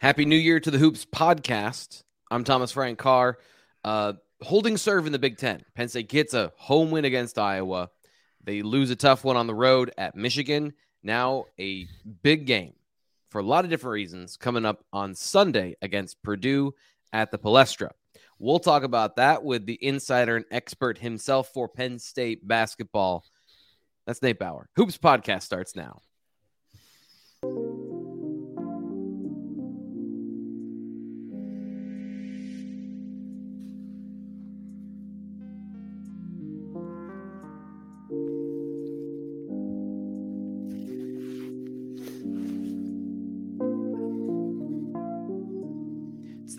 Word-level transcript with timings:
Happy 0.00 0.24
New 0.24 0.36
Year 0.36 0.58
to 0.58 0.70
the 0.70 0.78
Hoops 0.78 1.04
podcast. 1.04 2.04
I'm 2.30 2.42
Thomas 2.42 2.72
Frank 2.72 2.98
Carr. 2.98 3.36
Uh, 3.84 4.14
holding 4.40 4.78
serve 4.78 5.04
in 5.04 5.12
the 5.12 5.18
Big 5.18 5.36
Ten. 5.36 5.62
Penn 5.74 5.90
State 5.90 6.08
gets 6.08 6.32
a 6.32 6.50
home 6.56 6.90
win 6.90 7.04
against 7.04 7.38
Iowa. 7.38 7.90
They 8.42 8.62
lose 8.62 8.88
a 8.88 8.96
tough 8.96 9.24
one 9.24 9.36
on 9.36 9.46
the 9.46 9.54
road 9.54 9.92
at 9.98 10.16
Michigan. 10.16 10.72
Now 11.02 11.44
a 11.60 11.86
big 12.22 12.46
game 12.46 12.72
for 13.28 13.40
a 13.42 13.44
lot 13.44 13.64
of 13.64 13.70
different 13.70 13.92
reasons 13.92 14.38
coming 14.38 14.64
up 14.64 14.82
on 14.90 15.14
Sunday 15.14 15.76
against 15.82 16.22
Purdue 16.22 16.72
at 17.12 17.30
the 17.30 17.38
Palestra. 17.38 17.90
We'll 18.38 18.58
talk 18.58 18.84
about 18.84 19.16
that 19.16 19.44
with 19.44 19.66
the 19.66 19.78
insider 19.84 20.34
and 20.34 20.46
expert 20.50 20.96
himself 20.96 21.50
for 21.52 21.68
Penn 21.68 21.98
State 21.98 22.48
basketball. 22.48 23.22
That's 24.06 24.22
Nate 24.22 24.38
Bauer. 24.38 24.70
Hoops 24.76 24.96
podcast 24.96 25.42
starts 25.42 25.76
now. 25.76 26.00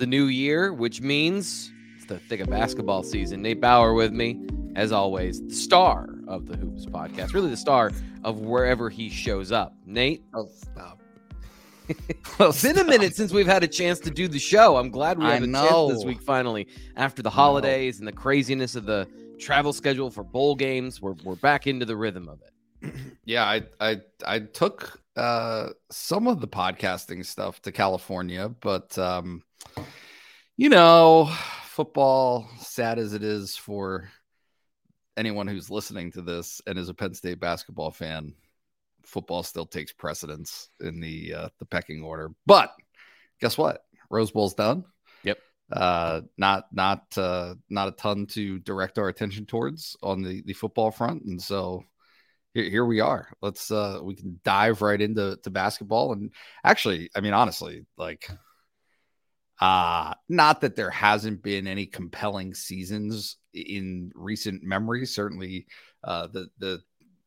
The 0.02 0.08
new 0.08 0.26
year, 0.26 0.74
which 0.74 1.00
means 1.00 1.72
it's 1.96 2.08
the 2.08 2.18
thick 2.18 2.40
of 2.40 2.50
basketball 2.50 3.04
season. 3.04 3.44
Nate 3.44 3.62
Bauer 3.62 3.94
with 3.94 4.12
me, 4.12 4.42
as 4.76 4.92
always, 4.92 5.40
the 5.44 5.54
star 5.54 6.10
of 6.28 6.48
the 6.48 6.58
Hoops 6.58 6.88
podcast, 6.88 7.36
really 7.36 7.52
the 7.52 7.56
star 7.56 7.92
of 8.24 8.40
wherever 8.40 8.90
he 8.90 9.10
shows 9.12 9.52
up. 9.52 9.76
Nate, 9.86 10.24
oh, 10.34 10.50
stop. 10.56 11.00
well, 12.40 12.50
it's 12.50 12.64
been 12.64 12.80
a 12.80 12.84
minute 12.84 13.16
since 13.16 13.32
we've 13.32 13.46
had 13.46 13.64
a 13.64 13.68
chance 13.68 14.00
to 14.00 14.10
do 14.10 14.28
the 14.28 14.40
show. 14.40 14.78
I'm 14.78 14.90
glad 14.90 15.20
we 15.20 15.26
have 15.26 15.44
a 15.44 15.46
chance 15.46 15.94
this 15.94 16.04
week 16.04 16.24
finally. 16.24 16.68
After 16.96 17.22
the 17.22 17.30
holidays 17.30 18.00
and 18.00 18.08
the 18.08 18.12
craziness 18.12 18.76
of 18.76 18.86
the 18.86 19.08
travel 19.40 19.72
schedule 19.72 20.10
for 20.10 20.24
bowl 20.24 20.56
games, 20.56 21.00
we're 21.00 21.16
we're 21.24 21.36
back 21.36 21.68
into 21.68 21.86
the 21.86 21.96
rhythm 21.96 22.28
of 22.28 22.42
it. 22.42 22.96
Yeah, 23.24 23.46
I 23.46 23.62
I 23.80 24.02
I 24.26 24.40
took 24.40 25.00
uh 25.16 25.70
some 25.90 26.28
of 26.28 26.40
the 26.40 26.48
podcasting 26.48 27.26
stuff 27.26 27.62
to 27.62 27.72
California, 27.72 28.50
but 28.50 28.98
um 28.98 29.44
you 30.58 30.70
know, 30.70 31.32
football, 31.64 32.48
sad 32.60 33.00
as 33.00 33.14
it 33.14 33.24
is 33.24 33.56
for 33.56 34.10
anyone 35.18 35.48
who's 35.48 35.72
listening 35.72 36.12
to 36.12 36.22
this 36.22 36.62
and 36.68 36.78
is 36.78 36.90
a 36.90 36.94
Penn 36.94 37.14
State 37.14 37.40
basketball 37.40 37.90
fan, 37.90 38.36
football 39.04 39.44
still 39.44 39.66
takes 39.66 39.92
precedence 39.92 40.70
in 40.80 41.00
the 41.00 41.34
uh, 41.34 41.50
the 41.60 41.66
pecking 41.66 42.04
order. 42.04 42.32
But 42.46 42.74
guess 43.40 43.58
what? 43.58 43.84
Rose 44.10 44.32
Bowl's 44.32 44.54
done. 44.54 44.86
Yep. 45.24 45.40
Uh, 45.72 46.22
not 46.38 46.66
not 46.72 47.18
uh, 47.18 47.56
not 47.70 47.88
a 47.88 47.94
ton 47.94 48.26
to 48.28 48.60
direct 48.60 49.00
our 49.00 49.08
attention 49.08 49.46
towards 49.46 49.98
on 50.04 50.22
the 50.22 50.42
the 50.44 50.54
football 50.54 50.92
front, 50.92 51.24
and 51.24 51.42
so 51.42 51.84
here, 52.54 52.70
here 52.70 52.86
we 52.86 53.00
are. 53.00 53.28
Let's 53.42 53.72
uh, 53.72 54.00
we 54.02 54.16
can 54.16 54.40
dive 54.44 54.82
right 54.82 55.00
into 55.00 55.38
to 55.44 55.50
basketball. 55.50 56.14
And 56.14 56.32
actually, 56.64 57.10
I 57.16 57.22
mean, 57.22 57.34
honestly, 57.34 57.86
like 57.98 58.30
uh, 59.60 60.14
not 60.28 60.62
that 60.62 60.76
there 60.76 60.90
hasn't 60.90 61.44
been 61.44 61.68
any 61.68 61.86
compelling 61.86 62.54
seasons 62.54 63.38
in 63.54 64.12
recent 64.16 64.64
memory. 64.64 65.06
Certainly, 65.06 65.68
uh, 66.04 66.28
the 66.28 66.50
the 66.58 66.82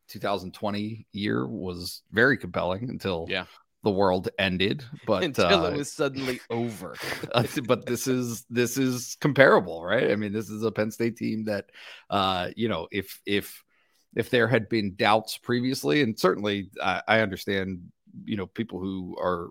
2020 0.08 1.06
year 1.12 1.46
was 1.46 2.02
very 2.12 2.36
compelling 2.36 2.90
until 2.90 3.26
yeah. 3.28 3.46
the 3.82 3.90
world 3.90 4.28
ended. 4.38 4.84
But 5.06 5.22
until 5.22 5.64
uh, 5.64 5.70
it 5.70 5.76
was 5.76 5.92
suddenly 5.92 6.40
over. 6.50 6.96
but 7.66 7.86
this 7.86 8.06
is 8.06 8.44
this 8.50 8.76
is 8.76 9.16
comparable, 9.20 9.82
right? 9.82 10.10
I 10.10 10.16
mean, 10.16 10.32
this 10.32 10.50
is 10.50 10.62
a 10.64 10.72
Penn 10.72 10.90
State 10.90 11.16
team 11.16 11.44
that, 11.44 11.66
uh, 12.10 12.50
you 12.56 12.68
know, 12.68 12.88
if 12.90 13.20
if 13.24 13.64
if 14.16 14.30
there 14.30 14.48
had 14.48 14.68
been 14.68 14.94
doubts 14.96 15.38
previously, 15.38 16.02
and 16.02 16.18
certainly 16.18 16.70
I, 16.82 17.02
I 17.08 17.20
understand, 17.20 17.80
you 18.24 18.36
know, 18.36 18.46
people 18.46 18.80
who 18.80 19.16
are 19.20 19.50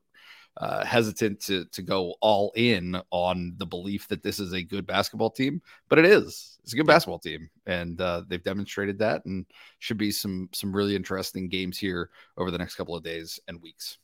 uh, 0.57 0.85
hesitant 0.85 1.39
to 1.41 1.65
to 1.65 1.81
go 1.81 2.15
all 2.21 2.51
in 2.55 2.99
on 3.09 3.53
the 3.57 3.65
belief 3.65 4.07
that 4.07 4.21
this 4.21 4.39
is 4.39 4.53
a 4.53 4.61
good 4.61 4.85
basketball 4.85 5.31
team, 5.31 5.61
but 5.89 5.97
it 5.97 6.05
is. 6.05 6.59
It's 6.61 6.73
a 6.73 6.75
good 6.75 6.87
basketball 6.87 7.19
team, 7.19 7.49
and 7.65 7.99
uh, 7.99 8.23
they've 8.27 8.43
demonstrated 8.43 8.99
that, 8.99 9.25
and 9.25 9.45
should 9.79 9.97
be 9.97 10.11
some 10.11 10.49
some 10.53 10.75
really 10.75 10.95
interesting 10.95 11.49
games 11.49 11.77
here 11.77 12.09
over 12.37 12.51
the 12.51 12.57
next 12.57 12.75
couple 12.75 12.95
of 12.95 13.03
days 13.03 13.39
and 13.47 13.61
weeks. 13.61 13.97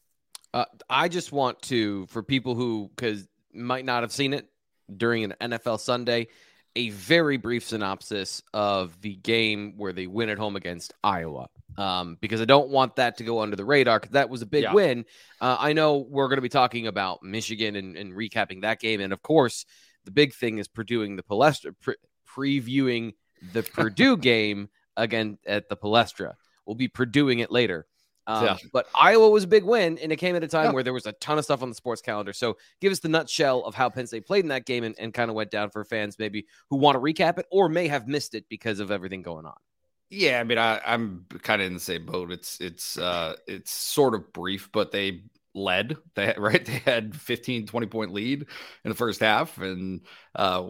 Uh, 0.53 0.65
I 0.89 1.07
just 1.07 1.31
want 1.31 1.61
to 1.63 2.07
for 2.07 2.23
people 2.23 2.55
who 2.55 2.89
because 2.95 3.27
might 3.53 3.85
not 3.85 4.03
have 4.03 4.11
seen 4.11 4.33
it 4.33 4.49
during 4.97 5.23
an 5.23 5.35
NFL 5.39 5.79
Sunday 5.79 6.27
a 6.75 6.89
very 6.89 7.37
brief 7.37 7.67
synopsis 7.67 8.41
of 8.53 8.99
the 9.01 9.15
game 9.15 9.73
where 9.77 9.93
they 9.93 10.07
win 10.07 10.29
at 10.29 10.37
home 10.37 10.55
against 10.55 10.93
Iowa. 11.03 11.49
Um, 11.77 12.17
because 12.19 12.41
I 12.41 12.45
don't 12.45 12.69
want 12.69 12.97
that 12.97 13.17
to 13.17 13.23
go 13.23 13.39
under 13.39 13.55
the 13.55 13.63
radar 13.63 13.99
because 13.99 14.13
that 14.13 14.29
was 14.29 14.41
a 14.41 14.45
big 14.45 14.63
yeah. 14.63 14.73
win. 14.73 15.05
Uh, 15.39 15.55
I 15.59 15.73
know 15.73 15.97
we're 15.97 16.27
going 16.27 16.37
to 16.37 16.41
be 16.41 16.49
talking 16.49 16.87
about 16.87 17.23
Michigan 17.23 17.75
and, 17.75 17.95
and, 17.95 18.13
recapping 18.13 18.63
that 18.63 18.81
game. 18.81 18.99
And 18.99 19.13
of 19.13 19.21
course, 19.21 19.65
the 20.03 20.11
big 20.11 20.33
thing 20.33 20.57
is 20.57 20.67
Purdueing 20.67 21.15
the 21.15 21.23
Palestra, 21.23 21.73
pre- 21.81 21.95
previewing 22.27 23.13
the 23.53 23.63
Purdue 23.73 24.17
game 24.17 24.69
again 24.97 25.37
at 25.45 25.69
the 25.69 25.77
Palestra. 25.77 26.33
We'll 26.65 26.75
be 26.75 26.89
Purdueing 26.89 27.39
it 27.39 27.51
later. 27.51 27.87
Um, 28.29 28.45
yeah. 28.45 28.57
But 28.71 28.87
Iowa 28.93 29.27
was 29.27 29.45
a 29.45 29.47
big 29.47 29.63
win, 29.63 29.97
and 29.97 30.11
it 30.11 30.17
came 30.17 30.35
at 30.35 30.43
a 30.43 30.47
time 30.47 30.65
yeah. 30.65 30.71
where 30.73 30.83
there 30.83 30.93
was 30.93 31.07
a 31.07 31.13
ton 31.13 31.39
of 31.39 31.43
stuff 31.45 31.63
on 31.63 31.69
the 31.69 31.75
sports 31.75 31.99
calendar. 31.99 32.31
So 32.31 32.57
give 32.79 32.91
us 32.91 32.99
the 32.99 33.09
nutshell 33.09 33.63
of 33.65 33.73
how 33.73 33.89
Penn 33.89 34.05
State 34.05 34.27
played 34.27 34.45
in 34.45 34.49
that 34.49 34.67
game 34.67 34.83
and, 34.83 34.93
and 34.99 35.11
kind 35.11 35.31
of 35.31 35.35
went 35.35 35.49
down 35.49 35.71
for 35.71 35.83
fans 35.83 36.19
maybe 36.19 36.45
who 36.69 36.77
want 36.77 36.95
to 36.95 36.99
recap 36.99 37.39
it 37.39 37.47
or 37.49 37.69
may 37.69 37.87
have 37.87 38.07
missed 38.07 38.35
it 38.35 38.45
because 38.47 38.79
of 38.79 38.91
everything 38.91 39.23
going 39.23 39.47
on. 39.47 39.55
Yeah, 40.11 40.39
I 40.39 40.43
mean, 40.43 40.59
I, 40.59 40.79
I'm 40.85 41.25
kind 41.41 41.59
of 41.59 41.67
in 41.67 41.73
the 41.73 41.79
same 41.79 42.05
boat. 42.05 42.31
It's 42.31 42.59
it's 42.61 42.97
uh 42.97 43.35
it's 43.47 43.71
sort 43.71 44.13
of 44.13 44.31
brief, 44.31 44.69
but 44.71 44.91
they 44.91 45.23
led 45.55 45.97
they 46.15 46.33
right 46.37 46.65
they 46.65 46.79
had 46.79 47.15
15 47.15 47.65
20 47.65 47.87
point 47.87 48.13
lead 48.13 48.41
in 48.41 48.89
the 48.89 48.95
first 48.95 49.19
half 49.19 49.57
and 49.57 50.01
uh 50.35 50.63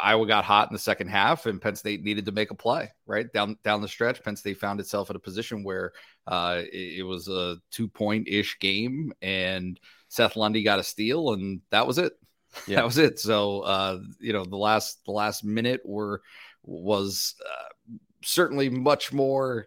iowa 0.00 0.26
got 0.26 0.44
hot 0.44 0.68
in 0.70 0.74
the 0.74 0.78
second 0.78 1.08
half 1.08 1.46
and 1.46 1.60
penn 1.60 1.76
state 1.76 2.02
needed 2.02 2.26
to 2.26 2.32
make 2.32 2.50
a 2.50 2.54
play 2.54 2.90
right 3.06 3.32
down 3.32 3.56
down 3.62 3.82
the 3.82 3.88
stretch 3.88 4.22
penn 4.22 4.36
state 4.36 4.58
found 4.58 4.80
itself 4.80 5.10
in 5.10 5.16
a 5.16 5.20
position 5.20 5.62
where 5.62 5.92
uh 6.26 6.60
it, 6.72 6.98
it 6.98 7.02
was 7.02 7.28
a 7.28 7.56
two 7.70 7.88
point 7.88 8.28
ish 8.28 8.58
game 8.58 9.12
and 9.22 9.78
seth 10.08 10.36
lundy 10.36 10.62
got 10.62 10.78
a 10.78 10.84
steal 10.84 11.32
and 11.32 11.60
that 11.70 11.86
was 11.86 11.98
it 11.98 12.12
yeah. 12.66 12.76
that 12.76 12.84
was 12.84 12.98
it 12.98 13.18
so 13.18 13.60
uh 13.60 13.98
you 14.20 14.32
know 14.32 14.44
the 14.44 14.56
last 14.56 15.04
the 15.04 15.12
last 15.12 15.44
minute 15.44 15.80
were 15.84 16.22
was 16.64 17.34
uh, 17.44 17.96
certainly 18.22 18.68
much 18.68 19.12
more 19.12 19.66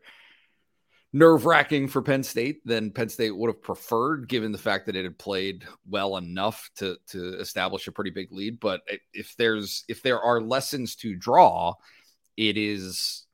nerve 1.15 1.45
wracking 1.45 1.87
for 1.87 2.01
Penn 2.01 2.23
State 2.23 2.65
than 2.65 2.91
Penn 2.91 3.07
State 3.07 3.31
would 3.31 3.47
have 3.47 3.61
preferred, 3.61 4.27
given 4.27 4.51
the 4.51 4.57
fact 4.57 4.85
that 4.85 4.97
it 4.97 5.05
had 5.05 5.17
played 5.17 5.65
well 5.89 6.17
enough 6.17 6.69
to 6.75 6.97
to 7.07 7.39
establish 7.39 7.87
a 7.87 7.91
pretty 7.91 8.11
big 8.11 8.31
lead. 8.31 8.59
But 8.59 8.81
if 9.13 9.33
there's 9.37 9.85
if 9.87 10.03
there 10.03 10.21
are 10.21 10.41
lessons 10.41 10.95
to 10.97 11.15
draw, 11.15 11.73
it 12.35 12.57
is 12.57 13.24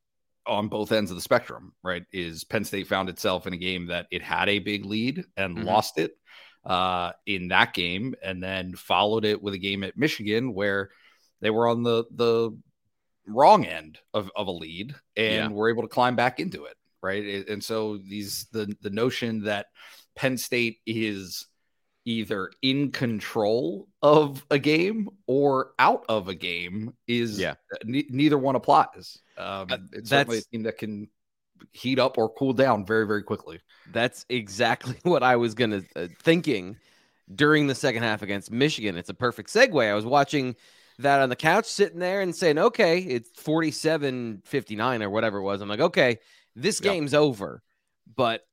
on 0.48 0.68
both 0.68 0.92
ends 0.92 1.12
of 1.12 1.16
the 1.16 1.22
spectrum, 1.22 1.74
right? 1.84 2.04
Is 2.12 2.44
Penn 2.44 2.64
State 2.64 2.88
found 2.88 3.10
itself 3.10 3.48
in 3.48 3.54
a 3.54 3.58
game 3.58 3.88
that 3.88 4.08
it 4.12 4.22
had 4.22 4.50
a 4.50 4.60
big 4.60 4.86
lead 4.86 5.26
and 5.38 5.58
mm-hmm. 5.58 5.68
lost 5.68 5.98
it 5.98 6.18
uh, 6.66 7.12
in 7.26 7.50
that 7.50 7.74
game, 7.74 8.16
and 8.24 8.42
then 8.42 8.76
followed 8.76 9.26
it 9.26 9.42
with 9.42 9.54
a 9.54 9.60
game 9.60 9.84
at 9.84 9.98
Michigan 9.98 10.54
where 10.54 10.90
they 11.42 11.50
were 11.50 11.68
on 11.68 11.84
the 11.84 12.06
the 12.12 12.58
wrong 13.28 13.66
end 13.66 14.00
of, 14.14 14.32
of 14.36 14.48
a 14.48 14.52
lead 14.52 14.96
and 15.16 15.34
yeah. 15.34 15.48
were 15.48 15.70
able 15.70 15.84
to 15.84 15.88
climb 15.88 16.16
back 16.16 16.40
into 16.40 16.66
it 16.66 16.76
right? 17.02 17.48
And 17.48 17.64
so 17.64 17.98
these 17.98 18.46
the 18.52 18.76
the 18.82 18.90
notion 18.90 19.44
that 19.44 19.68
Penn 20.16 20.38
State 20.38 20.80
is 20.86 21.48
either 22.06 22.52
in 22.62 22.92
control 22.92 23.88
of 24.02 24.46
a 24.50 24.58
game 24.58 25.10
or 25.28 25.74
out 25.80 26.04
of 26.10 26.28
a 26.28 26.36
game 26.36 26.94
is 27.08 27.40
yeah 27.40 27.56
n- 27.88 28.06
neither 28.10 28.38
one 28.38 28.56
applies. 28.56 29.20
Um, 29.38 29.68
uh, 29.70 29.78
it's 29.94 30.10
certainly 30.10 30.40
a 30.40 30.42
team 30.42 30.64
that 30.64 30.78
can 30.78 31.10
heat 31.72 32.00
up 32.00 32.18
or 32.18 32.30
cool 32.30 32.54
down 32.54 32.86
very 32.86 33.06
very 33.06 33.24
quickly. 33.24 33.60
That's 33.92 34.26
exactly 34.30 34.98
what 35.04 35.24
I 35.24 35.36
was 35.36 35.54
gonna 35.54 35.84
uh, 35.96 36.08
thinking 36.22 36.78
during 37.34 37.68
the 37.68 37.76
second 37.76 38.04
half 38.04 38.22
against 38.22 38.52
Michigan. 38.52 38.98
It's 38.98 39.10
a 39.10 39.14
perfect 39.14 39.50
segue. 39.50 39.90
I 39.90 39.94
was 39.94 40.06
watching 40.06 40.56
that 41.00 41.22
on 41.22 41.30
the 41.30 41.36
couch, 41.36 41.66
sitting 41.66 42.00
there 42.00 42.22
and 42.22 42.36
saying, 42.36 42.58
okay, 42.58 43.00
it's 43.00 43.30
47 43.42 44.42
59 44.46 45.04
or 45.04 45.10
whatever 45.10 45.38
it 45.38 45.44
was. 45.44 45.62
I'm 45.62 45.70
like, 45.70 45.80
okay, 45.80 46.20
this 46.56 46.80
game's 46.80 47.14
yep. 47.14 47.22
over. 47.22 47.62
But 48.16 48.46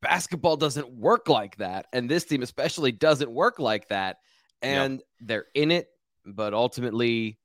basketball 0.00 0.56
doesn't 0.56 0.88
work 0.88 1.28
like 1.28 1.56
that. 1.56 1.86
And 1.92 2.10
this 2.10 2.24
team, 2.24 2.42
especially, 2.42 2.92
doesn't 2.92 3.30
work 3.30 3.58
like 3.58 3.88
that. 3.88 4.18
And 4.62 4.94
yep. 4.94 5.02
they're 5.20 5.46
in 5.54 5.70
it, 5.70 5.88
but 6.24 6.54
ultimately, 6.54 7.38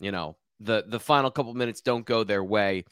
you 0.00 0.12
know, 0.12 0.36
the 0.60 0.84
the 0.86 1.00
final 1.00 1.30
couple 1.30 1.52
minutes 1.54 1.80
don't 1.80 2.06
go 2.06 2.24
their 2.24 2.44
way. 2.44 2.84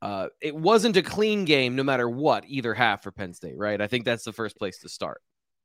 Uh, 0.00 0.28
it 0.40 0.54
wasn't 0.54 0.96
a 0.96 1.02
clean 1.02 1.44
game, 1.44 1.74
no 1.74 1.82
matter 1.82 2.08
what, 2.08 2.44
either 2.46 2.74
half 2.74 3.02
for 3.02 3.10
Penn 3.10 3.34
State, 3.34 3.56
right? 3.56 3.80
I 3.80 3.88
think 3.88 4.04
that's 4.04 4.24
the 4.24 4.32
first 4.32 4.56
place 4.56 4.78
to 4.80 4.88
start. 4.88 5.20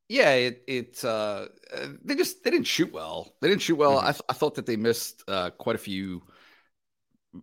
Yeah, 0.09 0.31
it 0.31 0.63
it 0.68 1.06
uh, 1.06 1.47
they 2.03 2.15
just 2.15 2.44
they 2.44 2.50
didn't 2.50 2.68
shoot 2.68 2.91
well. 2.91 3.36
They 3.41 3.50
didn't 3.50 3.62
shoot 3.62 3.75
well. 3.75 3.97
Mm-hmm. 3.97 4.07
I, 4.07 4.12
th- 4.12 4.21
I 4.29 4.33
thought 4.33 4.56
that 4.56 4.65
they 4.65 4.75
missed 4.75 5.24
uh, 5.27 5.51
quite 5.51 5.75
a 5.75 5.79
few 5.79 6.24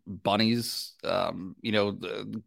bunnies. 0.07 0.93
Um, 1.05 1.57
you 1.61 1.73
know, 1.73 1.99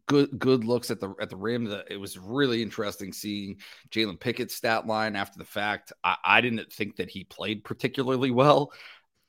good 0.06 0.38
good 0.38 0.64
looks 0.64 0.90
at 0.90 1.00
the 1.00 1.14
at 1.20 1.30
the 1.30 1.36
rim. 1.36 1.64
The, 1.64 1.84
it 1.90 1.96
was 1.96 2.18
really 2.18 2.62
interesting 2.62 3.12
seeing 3.12 3.58
Jalen 3.90 4.20
Pickett's 4.20 4.54
stat 4.54 4.86
line 4.86 5.16
after 5.16 5.38
the 5.38 5.44
fact. 5.44 5.92
I, 6.02 6.16
I 6.24 6.40
didn't 6.40 6.72
think 6.72 6.96
that 6.96 7.10
he 7.10 7.24
played 7.24 7.64
particularly 7.64 8.30
well. 8.30 8.72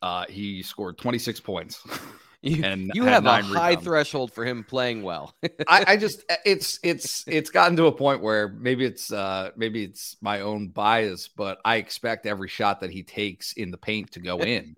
Uh, 0.01 0.25
he 0.29 0.61
scored 0.61 0.97
26 0.97 1.39
points. 1.39 1.81
You, 2.45 2.63
and 2.63 2.91
you 2.93 3.05
have 3.05 3.25
a 3.25 3.41
high 3.41 3.69
rebounds. 3.71 3.83
threshold 3.83 4.31
for 4.31 4.45
him 4.45 4.63
playing 4.63 5.01
well. 5.01 5.33
I, 5.67 5.83
I, 5.87 5.97
just 5.97 6.23
it's 6.45 6.79
it's 6.83 7.23
it's 7.25 7.49
gotten 7.49 7.75
to 7.77 7.87
a 7.87 7.91
point 7.91 8.21
where 8.21 8.49
maybe 8.49 8.85
it's 8.85 9.11
uh 9.11 9.49
maybe 9.55 9.83
it's 9.83 10.15
my 10.21 10.41
own 10.41 10.67
bias, 10.67 11.27
but 11.27 11.57
I 11.65 11.77
expect 11.77 12.27
every 12.27 12.47
shot 12.47 12.81
that 12.81 12.91
he 12.91 13.01
takes 13.01 13.53
in 13.53 13.71
the 13.71 13.79
paint 13.79 14.11
to 14.11 14.19
go 14.19 14.37
in, 14.41 14.75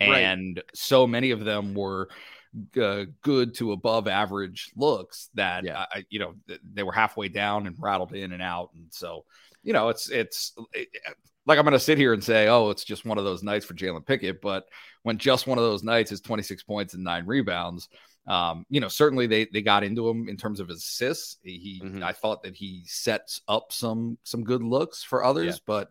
right. 0.00 0.20
and 0.20 0.62
so 0.72 1.06
many 1.06 1.30
of 1.32 1.44
them 1.44 1.74
were 1.74 2.08
uh, 2.80 3.04
good 3.22 3.54
to 3.54 3.72
above 3.72 4.08
average 4.08 4.70
looks 4.76 5.28
that 5.34 5.64
yeah. 5.64 5.86
I, 5.92 6.04
you 6.10 6.18
know 6.18 6.34
they 6.72 6.82
were 6.82 6.92
halfway 6.92 7.28
down 7.28 7.66
and 7.66 7.76
rattled 7.78 8.12
in 8.12 8.32
and 8.32 8.42
out, 8.42 8.70
and 8.74 8.86
so 8.90 9.24
you 9.62 9.72
know 9.72 9.88
it's 9.88 10.10
it's 10.10 10.52
it, 10.72 10.88
like 11.46 11.58
I'm 11.58 11.64
going 11.64 11.72
to 11.72 11.80
sit 11.80 11.98
here 11.98 12.12
and 12.12 12.22
say, 12.22 12.48
oh, 12.48 12.70
it's 12.70 12.84
just 12.84 13.04
one 13.04 13.18
of 13.18 13.24
those 13.24 13.42
nights 13.42 13.64
for 13.64 13.74
Jalen 13.74 14.06
Pickett, 14.06 14.40
but 14.40 14.66
when 15.02 15.18
just 15.18 15.46
one 15.46 15.58
of 15.58 15.64
those 15.64 15.82
nights 15.82 16.12
is 16.12 16.20
26 16.20 16.62
points 16.64 16.94
and 16.94 17.02
nine 17.02 17.26
rebounds, 17.26 17.88
um, 18.26 18.66
you 18.68 18.80
know, 18.80 18.88
certainly 18.88 19.26
they 19.26 19.46
they 19.46 19.62
got 19.62 19.82
into 19.82 20.08
him 20.08 20.28
in 20.28 20.36
terms 20.36 20.60
of 20.60 20.68
his 20.68 20.78
assists. 20.78 21.38
He, 21.42 21.80
mm-hmm. 21.82 22.02
I 22.02 22.12
thought 22.12 22.42
that 22.42 22.54
he 22.54 22.82
sets 22.86 23.40
up 23.48 23.72
some 23.72 24.18
some 24.22 24.44
good 24.44 24.62
looks 24.62 25.02
for 25.02 25.24
others, 25.24 25.56
yeah. 25.56 25.62
but 25.66 25.88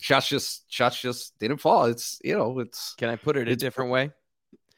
shots 0.00 0.28
just 0.28 0.70
shots 0.70 1.00
just 1.00 1.38
didn't 1.38 1.58
fall. 1.58 1.84
It's 1.86 2.20
you 2.22 2.36
know, 2.36 2.58
it's. 2.58 2.94
Can 2.98 3.08
I 3.08 3.16
put 3.16 3.36
it 3.36 3.48
a 3.48 3.56
different 3.56 3.90
way? 3.90 4.10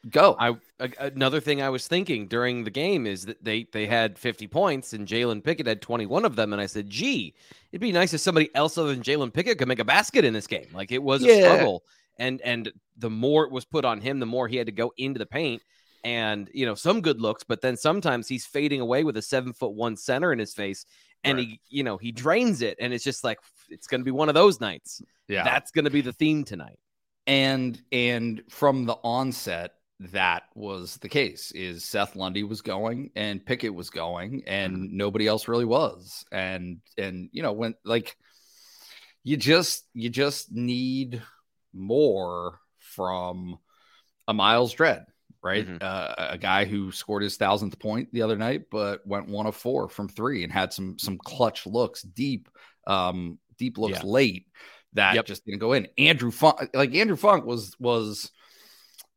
Go. 0.08 0.34
I 0.38 0.56
another 0.98 1.40
thing 1.40 1.60
I 1.60 1.68
was 1.68 1.86
thinking 1.86 2.26
during 2.26 2.64
the 2.64 2.70
game 2.70 3.06
is 3.06 3.26
that 3.26 3.44
they 3.44 3.66
they 3.70 3.86
had 3.86 4.18
50 4.18 4.46
points 4.46 4.94
and 4.94 5.06
Jalen 5.06 5.44
Pickett 5.44 5.66
had 5.66 5.82
21 5.82 6.24
of 6.24 6.36
them, 6.36 6.54
and 6.54 6.62
I 6.62 6.66
said, 6.66 6.88
"Gee, 6.88 7.34
it'd 7.70 7.82
be 7.82 7.92
nice 7.92 8.14
if 8.14 8.22
somebody 8.22 8.48
else 8.54 8.78
other 8.78 8.94
than 8.94 9.02
Jalen 9.02 9.30
Pickett 9.30 9.58
could 9.58 9.68
make 9.68 9.78
a 9.78 9.84
basket 9.84 10.24
in 10.24 10.32
this 10.32 10.46
game." 10.46 10.68
Like 10.72 10.90
it 10.90 11.02
was 11.02 11.22
yeah. 11.22 11.32
a 11.34 11.42
struggle, 11.42 11.84
and 12.18 12.40
and 12.40 12.72
the 12.96 13.10
more 13.10 13.44
it 13.44 13.52
was 13.52 13.66
put 13.66 13.84
on 13.84 14.00
him, 14.00 14.20
the 14.20 14.26
more 14.26 14.48
he 14.48 14.56
had 14.56 14.66
to 14.68 14.72
go 14.72 14.90
into 14.96 15.18
the 15.18 15.26
paint. 15.26 15.62
And 16.02 16.48
you 16.54 16.64
know, 16.64 16.74
some 16.74 17.02
good 17.02 17.20
looks, 17.20 17.44
but 17.44 17.60
then 17.60 17.76
sometimes 17.76 18.26
he's 18.26 18.46
fading 18.46 18.80
away 18.80 19.04
with 19.04 19.18
a 19.18 19.22
seven 19.22 19.52
foot 19.52 19.74
one 19.74 19.98
center 19.98 20.32
in 20.32 20.38
his 20.38 20.54
face, 20.54 20.86
and 21.24 21.36
right. 21.36 21.46
he 21.46 21.60
you 21.68 21.82
know 21.82 21.98
he 21.98 22.10
drains 22.10 22.62
it, 22.62 22.78
and 22.80 22.94
it's 22.94 23.04
just 23.04 23.22
like 23.22 23.38
it's 23.68 23.86
going 23.86 24.00
to 24.00 24.04
be 24.06 24.10
one 24.10 24.30
of 24.30 24.34
those 24.34 24.60
nights. 24.62 25.02
Yeah, 25.28 25.44
that's 25.44 25.70
going 25.72 25.84
to 25.84 25.90
be 25.90 26.00
the 26.00 26.14
theme 26.14 26.44
tonight. 26.44 26.78
And 27.26 27.78
and 27.92 28.42
from 28.48 28.86
the 28.86 28.94
onset 29.04 29.74
that 30.00 30.44
was 30.54 30.96
the 30.98 31.08
case 31.08 31.52
is 31.52 31.84
Seth 31.84 32.16
Lundy 32.16 32.42
was 32.42 32.62
going 32.62 33.10
and 33.14 33.44
Pickett 33.44 33.74
was 33.74 33.90
going 33.90 34.44
and 34.46 34.74
mm-hmm. 34.74 34.96
nobody 34.96 35.26
else 35.26 35.46
really 35.46 35.66
was. 35.66 36.24
And 36.32 36.80
and 36.96 37.28
you 37.32 37.42
know, 37.42 37.52
when 37.52 37.74
like 37.84 38.16
you 39.22 39.36
just 39.36 39.84
you 39.92 40.08
just 40.08 40.50
need 40.50 41.22
more 41.74 42.58
from 42.78 43.58
a 44.26 44.32
Myles 44.32 44.72
Dread, 44.72 45.04
right? 45.42 45.66
Mm-hmm. 45.66 45.76
Uh, 45.82 46.14
a 46.30 46.38
guy 46.38 46.64
who 46.64 46.92
scored 46.92 47.22
his 47.22 47.36
thousandth 47.36 47.78
point 47.78 48.08
the 48.12 48.22
other 48.22 48.36
night, 48.36 48.64
but 48.70 49.06
went 49.06 49.28
one 49.28 49.46
of 49.46 49.54
four 49.54 49.90
from 49.90 50.08
three 50.08 50.44
and 50.44 50.52
had 50.52 50.72
some 50.72 50.98
some 50.98 51.18
clutch 51.18 51.66
looks 51.66 52.00
deep, 52.00 52.48
um, 52.86 53.38
deep 53.58 53.76
looks 53.76 53.98
yeah. 53.98 54.08
late 54.08 54.46
that 54.94 55.14
yep. 55.14 55.26
just 55.26 55.44
didn't 55.44 55.60
go 55.60 55.74
in. 55.74 55.88
Andrew 55.98 56.30
Funk, 56.30 56.70
like 56.74 56.94
Andrew 56.94 57.16
Funk 57.16 57.44
was 57.44 57.76
was 57.78 58.30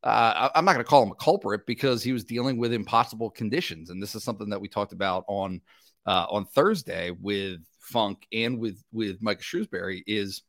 uh, 0.04 0.50
I'm 0.54 0.66
not 0.66 0.74
going 0.74 0.84
to 0.84 0.90
call 0.90 1.04
him 1.04 1.12
a 1.12 1.16
culprit 1.16 1.66
because 1.66 2.04
he 2.04 2.12
was 2.12 2.26
dealing 2.26 2.58
with 2.58 2.74
impossible 2.74 3.30
conditions, 3.30 3.90
and 3.90 4.02
this 4.02 4.16
is 4.16 4.24
something 4.24 4.50
that 4.50 4.60
we 4.60 4.68
talked 4.68 4.92
about 4.92 5.24
on 5.28 5.62
uh, 6.06 6.26
on 6.30 6.46
Thursday 6.46 7.12
with 7.12 7.62
Funk 7.80 8.28
and 8.34 8.60
with 8.60 8.84
with 8.92 9.22
Mike 9.22 9.42
Shrewsberry. 9.42 10.04
Is 10.06 10.42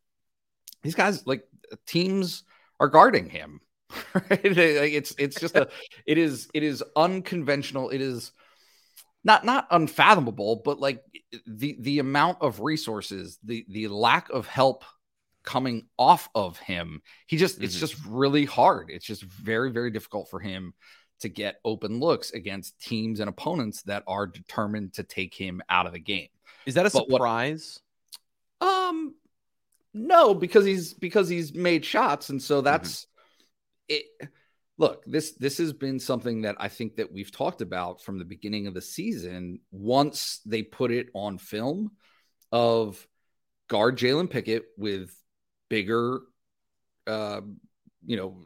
these 0.83 0.95
guys 0.95 1.27
like 1.27 1.45
teams 1.87 2.45
are 2.81 2.89
guarding 2.89 3.29
him? 3.29 3.61
Right? 4.15 4.41
it's 4.45 5.15
it's 5.19 5.39
just 5.39 5.55
a 5.55 5.69
it 6.07 6.19
is 6.19 6.49
it 6.53 6.63
is 6.65 6.83
unconventional. 6.97 7.91
It 7.91 8.01
is 8.01 8.33
not 9.23 9.45
not 9.45 9.69
unfathomable, 9.71 10.63
but 10.65 10.81
like 10.81 11.03
the 11.47 11.77
the 11.81 12.01
amount 12.01 12.39
of 12.41 12.61
resources, 12.61 13.39
the 13.45 13.65
the 13.69 13.89
lack 13.89 14.31
of 14.31 14.47
help 14.49 14.85
coming 15.45 15.87
off 15.99 16.29
of 16.35 16.59
him. 16.59 17.03
He 17.27 17.37
just, 17.37 17.57
mm-hmm. 17.57 17.65
it's 17.65 17.79
just 17.79 17.97
really 18.07 18.45
hard. 18.45 18.91
It's 18.91 19.05
just 19.05 19.23
very, 19.23 19.71
very 19.71 19.91
difficult 19.91 20.29
for 20.31 20.41
him 20.41 20.75
to 21.21 21.29
get 21.29 21.61
open 21.65 22.01
looks 22.01 22.33
against 22.33 22.81
teams 22.81 23.21
and 23.21 23.29
opponents 23.29 23.83
that 23.83 24.03
are 24.07 24.27
determined 24.27 24.95
to 24.95 25.03
take 25.03 25.35
him 25.35 25.63
out 25.69 25.87
of 25.87 25.93
the 25.93 26.01
game. 26.01 26.29
Is 26.67 26.75
that 26.75 26.87
a 26.87 26.91
but 26.91 27.09
surprise? 27.09 27.81
What, 28.59 28.69
um, 28.69 29.15
no, 29.93 30.35
because 30.35 30.65
he's 30.65 30.95
because 30.95 31.29
he's 31.29 31.55
made 31.55 31.85
shots, 31.85 32.31
and 32.31 32.43
so 32.43 32.61
that's 32.61 33.03
mm-hmm. 33.91 33.95
it. 34.21 34.31
Look, 34.77 35.05
this 35.07 35.33
this 35.33 35.59
has 35.59 35.73
been 35.73 36.01
something 36.01 36.43
that 36.43 36.57
I 36.59 36.69
think 36.69 36.97
that 36.97 37.13
we've 37.13 37.31
talked 37.31 37.61
about 37.61 38.03
from 38.03 38.19
the 38.19 38.25
beginning 38.25 38.67
of 38.67 38.75
the 38.75 38.83
season. 38.83 39.61
Once 39.71 40.41
they 40.47 40.63
put 40.63 40.91
it 40.91 41.09
on 41.15 41.39
film, 41.39 41.93
of 42.55 43.07
guard 43.69 43.99
Jalen 43.99 44.31
Pickett 44.31 44.65
with 44.77 45.11
bigger, 45.69 46.21
uh, 47.07 47.41
you 48.05 48.17
know, 48.17 48.37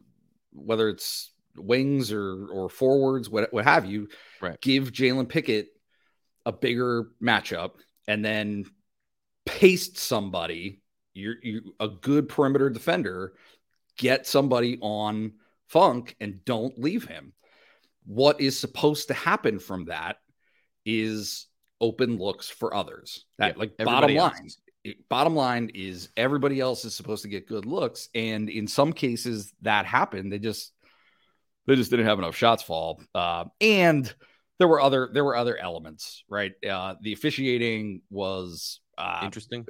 whether 0.52 0.88
it's 0.88 1.30
wings 1.56 2.12
or 2.12 2.46
or 2.48 2.68
forwards, 2.68 3.28
what 3.28 3.52
what 3.52 3.64
have 3.64 3.84
you, 3.86 4.08
right. 4.40 4.60
give 4.60 4.92
Jalen 4.92 5.28
Pickett 5.28 5.68
a 6.46 6.52
bigger 6.52 7.10
matchup, 7.22 7.72
and 8.06 8.24
then 8.24 8.64
paste 9.44 9.98
somebody. 9.98 10.80
You're 11.14 11.36
you 11.42 11.74
a 11.80 11.88
good 11.88 12.28
perimeter 12.28 12.70
defender. 12.70 13.34
Get 13.96 14.26
somebody 14.26 14.78
on 14.80 15.32
Funk 15.66 16.16
and 16.20 16.44
don't 16.44 16.78
leave 16.78 17.04
him. 17.04 17.32
What 18.06 18.40
is 18.40 18.58
supposed 18.58 19.08
to 19.08 19.14
happen 19.14 19.58
from 19.58 19.86
that 19.86 20.16
is 20.86 21.46
open 21.80 22.18
looks 22.18 22.48
for 22.48 22.74
others. 22.74 23.26
That 23.38 23.56
yeah, 23.56 23.60
like 23.60 23.76
bottom 23.76 24.14
line, 24.14 24.48
bottom 25.08 25.34
line 25.34 25.70
is 25.74 26.08
everybody 26.16 26.60
else 26.60 26.84
is 26.84 26.94
supposed 26.94 27.22
to 27.22 27.28
get 27.28 27.48
good 27.48 27.66
looks 27.66 28.08
and 28.14 28.48
in 28.48 28.66
some 28.66 28.92
cases 28.92 29.52
that 29.62 29.86
happened. 29.86 30.32
They 30.32 30.38
just 30.38 30.72
they 31.66 31.76
just 31.76 31.90
didn't 31.90 32.06
have 32.06 32.18
enough 32.18 32.34
shots 32.34 32.62
fall. 32.62 33.00
Uh, 33.14 33.44
and 33.60 34.12
there 34.58 34.68
were 34.68 34.80
other 34.80 35.10
there 35.12 35.24
were 35.24 35.36
other 35.36 35.56
elements 35.56 36.24
right? 36.28 36.52
Uh, 36.68 36.94
the 37.00 37.12
officiating 37.12 38.02
was 38.10 38.80
uh, 38.96 39.20
interesting. 39.22 39.66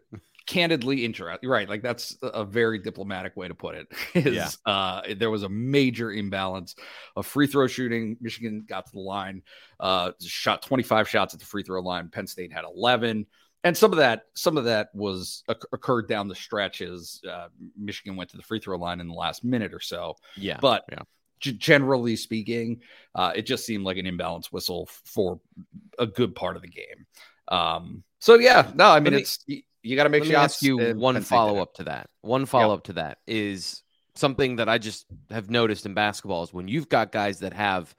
candidly 0.47 1.05
interesting 1.05 1.51
right 1.51 1.69
like 1.69 1.83
that's 1.83 2.17
a 2.23 2.43
very 2.43 2.79
diplomatic 2.79 3.37
way 3.37 3.49
to 3.49 3.55
put 3.55 3.75
it 3.75 3.87
is 4.15 4.35
yeah. 4.35 4.49
uh, 4.73 5.03
there 5.19 5.31
was 5.31 5.43
a 5.43 5.49
major 5.49 6.11
imbalance. 6.11 6.75
Of 7.17 7.27
free 7.27 7.47
throw 7.47 7.67
shooting 7.67 8.17
michigan 8.21 8.65
got 8.67 8.87
to 8.87 8.93
the 8.93 9.01
line 9.01 9.43
uh, 9.79 10.13
shot 10.21 10.63
25 10.63 11.09
shots 11.09 11.35
at 11.35 11.41
the 11.41 11.47
free 11.47 11.63
throw 11.63 11.83
line. 11.83 12.09
Penn 12.09 12.27
state 12.27 12.53
had 12.53 12.65
11 12.65 13.27
and 13.65 13.77
some 13.77 13.93
of 13.93 13.99
that 13.99 14.23
some 14.35 14.57
of 14.57 14.65
that 14.65 14.88
was 14.95 15.43
occurred 15.49 16.09
down 16.09 16.29
the 16.29 16.35
stretch 16.35 16.81
as 16.81 17.21
uh, 17.29 17.49
Michigan 17.77 18.17
went 18.17 18.31
to 18.31 18.37
the 18.37 18.43
free 18.43 18.61
throw 18.61 18.79
line 18.79 19.00
in 19.00 19.09
the 19.09 19.15
last 19.15 19.45
minute 19.45 19.75
or 19.75 19.81
so. 19.81 20.17
Yeah, 20.37 20.59
but 20.61 20.85
yeah. 20.91 21.00
G- 21.41 21.53
generally 21.53 22.17
speaking, 22.17 22.81
uh, 23.15 23.33
it 23.35 23.43
just 23.43 23.65
seemed 23.65 23.85
like 23.85 23.97
an 23.97 24.07
imbalance 24.07 24.50
whistle 24.50 24.87
f- 24.88 25.03
for 25.05 25.41
a 25.99 26.07
good 26.07 26.35
part 26.35 26.57
of 26.57 26.62
the 26.62 26.69
game. 26.69 27.07
Um, 27.49 28.03
so 28.19 28.35
yeah, 28.35 28.71
no, 28.75 28.91
I 28.91 29.00
mean 29.00 29.15
me, 29.15 29.21
it's 29.21 29.38
you, 29.47 29.62
you 29.83 29.97
got 29.97 30.05
to 30.05 30.09
make 30.09 30.25
sure. 30.25 30.33
Me 30.33 30.37
ask 30.37 30.62
you 30.62 30.95
one 30.95 31.21
follow 31.23 31.61
up 31.61 31.75
to 31.75 31.85
that. 31.85 32.11
One 32.23 32.47
follow 32.47 32.75
up 32.75 32.85
to 32.85 32.95
that 32.95 33.19
is 33.27 33.83
something 34.15 34.57
that 34.57 34.69
I 34.69 34.79
just 34.79 35.07
have 35.31 35.49
noticed 35.49 35.87
in 35.87 35.95
basketball 35.95 36.43
is 36.43 36.53
when 36.53 36.69
you've 36.69 36.88
got 36.88 37.12
guys 37.12 37.41
that 37.41 37.53
have 37.53 37.95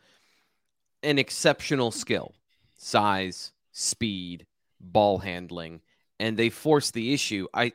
an 1.02 1.18
exceptional 1.18 1.92
skill, 1.92 2.36
size, 2.76 3.54
speed 3.72 4.46
ball 4.80 5.18
handling 5.18 5.82
and 6.20 6.38
they 6.38 6.50
force 6.50 6.92
the 6.92 7.14
issue. 7.14 7.48
I 7.54 7.74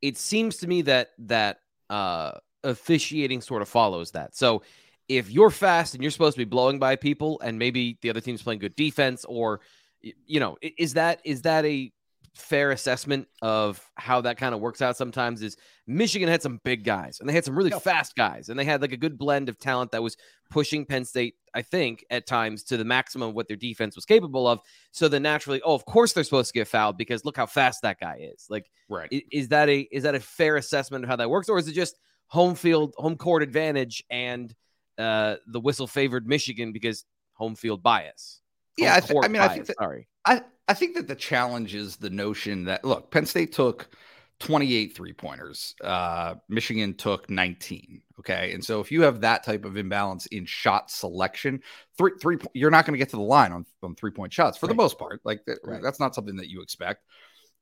it 0.00 0.16
seems 0.16 0.58
to 0.58 0.66
me 0.66 0.82
that 0.82 1.10
that 1.18 1.60
uh, 1.90 2.32
officiating 2.64 3.40
sort 3.40 3.62
of 3.62 3.68
follows 3.68 4.12
that. 4.12 4.36
So 4.36 4.62
if 5.08 5.30
you're 5.30 5.50
fast 5.50 5.94
and 5.94 6.02
you're 6.02 6.10
supposed 6.10 6.34
to 6.34 6.40
be 6.40 6.48
blowing 6.48 6.78
by 6.78 6.96
people, 6.96 7.40
and 7.40 7.58
maybe 7.58 7.98
the 8.02 8.10
other 8.10 8.20
team's 8.20 8.42
playing 8.42 8.60
good 8.60 8.76
defense, 8.76 9.24
or 9.24 9.60
you 10.00 10.40
know, 10.40 10.56
is 10.62 10.94
that 10.94 11.20
is 11.24 11.42
that 11.42 11.64
a 11.64 11.92
fair 12.34 12.70
assessment 12.70 13.28
of 13.42 13.90
how 13.96 14.20
that 14.22 14.38
kind 14.38 14.54
of 14.54 14.60
works 14.60 14.80
out 14.80 14.96
sometimes 14.96 15.42
is 15.42 15.56
Michigan 15.86 16.28
had 16.28 16.40
some 16.40 16.60
big 16.64 16.82
guys 16.82 17.20
and 17.20 17.28
they 17.28 17.32
had 17.32 17.44
some 17.44 17.56
really 17.56 17.70
fast 17.70 18.16
guys 18.16 18.48
and 18.48 18.58
they 18.58 18.64
had 18.64 18.80
like 18.80 18.92
a 18.92 18.96
good 18.96 19.18
blend 19.18 19.48
of 19.48 19.58
talent 19.58 19.90
that 19.90 20.02
was 20.02 20.16
pushing 20.50 20.86
Penn 20.86 21.04
State, 21.04 21.34
I 21.54 21.62
think, 21.62 22.04
at 22.10 22.26
times 22.26 22.62
to 22.64 22.76
the 22.76 22.84
maximum 22.84 23.30
of 23.30 23.34
what 23.34 23.48
their 23.48 23.56
defense 23.56 23.96
was 23.96 24.06
capable 24.06 24.48
of. 24.48 24.60
So 24.92 25.08
then 25.08 25.22
naturally, 25.22 25.60
oh, 25.62 25.74
of 25.74 25.84
course 25.84 26.12
they're 26.12 26.24
supposed 26.24 26.52
to 26.52 26.58
get 26.58 26.68
fouled 26.68 26.96
because 26.96 27.24
look 27.24 27.36
how 27.36 27.46
fast 27.46 27.82
that 27.82 28.00
guy 28.00 28.30
is. 28.34 28.46
Like, 28.48 28.70
right? 28.88 29.08
Is, 29.30 29.48
that 29.48 29.68
a 29.68 29.80
is 29.92 30.04
that 30.04 30.14
a 30.14 30.20
fair 30.20 30.56
assessment 30.56 31.04
of 31.04 31.10
how 31.10 31.16
that 31.16 31.28
works, 31.28 31.48
or 31.48 31.58
is 31.58 31.68
it 31.68 31.72
just 31.72 31.98
home 32.28 32.54
field, 32.54 32.94
home 32.96 33.16
court 33.16 33.42
advantage 33.42 34.02
and 34.10 34.54
uh, 34.96 35.36
the 35.46 35.60
whistle 35.60 35.86
favored 35.86 36.26
Michigan 36.26 36.72
because 36.72 37.04
home 37.34 37.56
field 37.56 37.82
bias? 37.82 38.40
Home 38.78 38.86
yeah, 38.86 38.94
I, 38.94 39.00
th- 39.00 39.18
I 39.22 39.28
mean, 39.28 39.40
bias, 39.40 39.50
I 39.50 39.54
think 39.54 39.66
that, 39.66 39.76
sorry. 39.78 40.08
I 40.24 40.42
I 40.72 40.74
think 40.74 40.94
that 40.94 41.06
the 41.06 41.14
challenge 41.14 41.74
is 41.74 41.96
the 41.96 42.08
notion 42.08 42.64
that 42.64 42.82
look, 42.82 43.10
Penn 43.10 43.26
State 43.26 43.52
took 43.52 43.94
28 44.40 44.96
three 44.96 45.12
pointers. 45.12 45.74
Uh, 45.84 46.36
Michigan 46.48 46.94
took 46.94 47.28
19. 47.28 48.00
Okay. 48.20 48.52
And 48.54 48.64
so 48.64 48.80
if 48.80 48.90
you 48.90 49.02
have 49.02 49.20
that 49.20 49.44
type 49.44 49.66
of 49.66 49.76
imbalance 49.76 50.24
in 50.24 50.46
shot 50.46 50.90
selection, 50.90 51.60
three, 51.98 52.12
three, 52.18 52.38
you're 52.54 52.70
not 52.70 52.86
going 52.86 52.94
to 52.94 52.98
get 52.98 53.10
to 53.10 53.16
the 53.16 53.22
line 53.22 53.52
on, 53.52 53.66
on 53.82 53.94
three 53.96 54.12
point 54.12 54.32
shots 54.32 54.56
for 54.56 54.64
right. 54.64 54.70
the 54.70 54.82
most 54.82 54.98
part. 54.98 55.20
Like 55.24 55.44
that, 55.44 55.58
right. 55.62 55.82
that's 55.82 56.00
not 56.00 56.14
something 56.14 56.36
that 56.36 56.48
you 56.48 56.62
expect. 56.62 57.04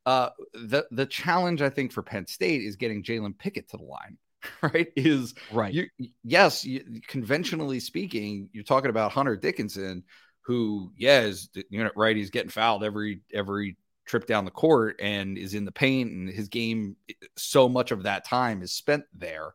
Uh, 0.07 0.29
the, 0.55 0.87
the 0.93 1.07
challenge 1.07 1.63
I 1.63 1.71
think 1.71 1.91
for 1.91 2.05
Penn 2.05 2.29
State 2.29 2.63
is 2.63 2.77
getting 2.77 3.03
Jalen 3.03 3.37
Pickett 3.37 3.71
to 3.71 3.77
the 3.77 3.83
line. 3.83 4.19
Right 4.63 4.91
is 4.97 5.35
right. 5.53 5.75
You, 5.75 5.89
yes, 6.25 6.65
you, 6.65 7.03
conventionally 7.07 7.79
speaking, 7.79 8.49
you're 8.55 8.65
talking 8.65 8.89
about 8.89 9.13
Hunter 9.13 9.37
Dickinson, 9.37 10.03
who, 10.43 10.93
yeah, 10.97 11.21
is 11.23 11.49
you 11.69 11.85
know 11.85 11.91
right. 11.97 12.17
He's 12.17 12.31
getting 12.31 12.51
fouled 12.51 12.85
every 12.85 13.21
every 13.33 13.77
trip 14.07 14.27
down 14.27 14.45
the 14.45 14.51
court 14.51 14.97
and 15.01 15.39
is 15.39 15.55
in 15.55 15.65
the 15.65 15.73
paint, 15.73 16.11
and 16.11 16.29
his 16.29 16.49
game 16.49 16.97
eh, 17.09 17.15
so 17.37 17.69
much 17.69 17.91
of 17.91 18.05
that 18.05 18.25
time 18.25 18.63
is 18.63 18.73
spent 18.73 19.05
there. 19.15 19.55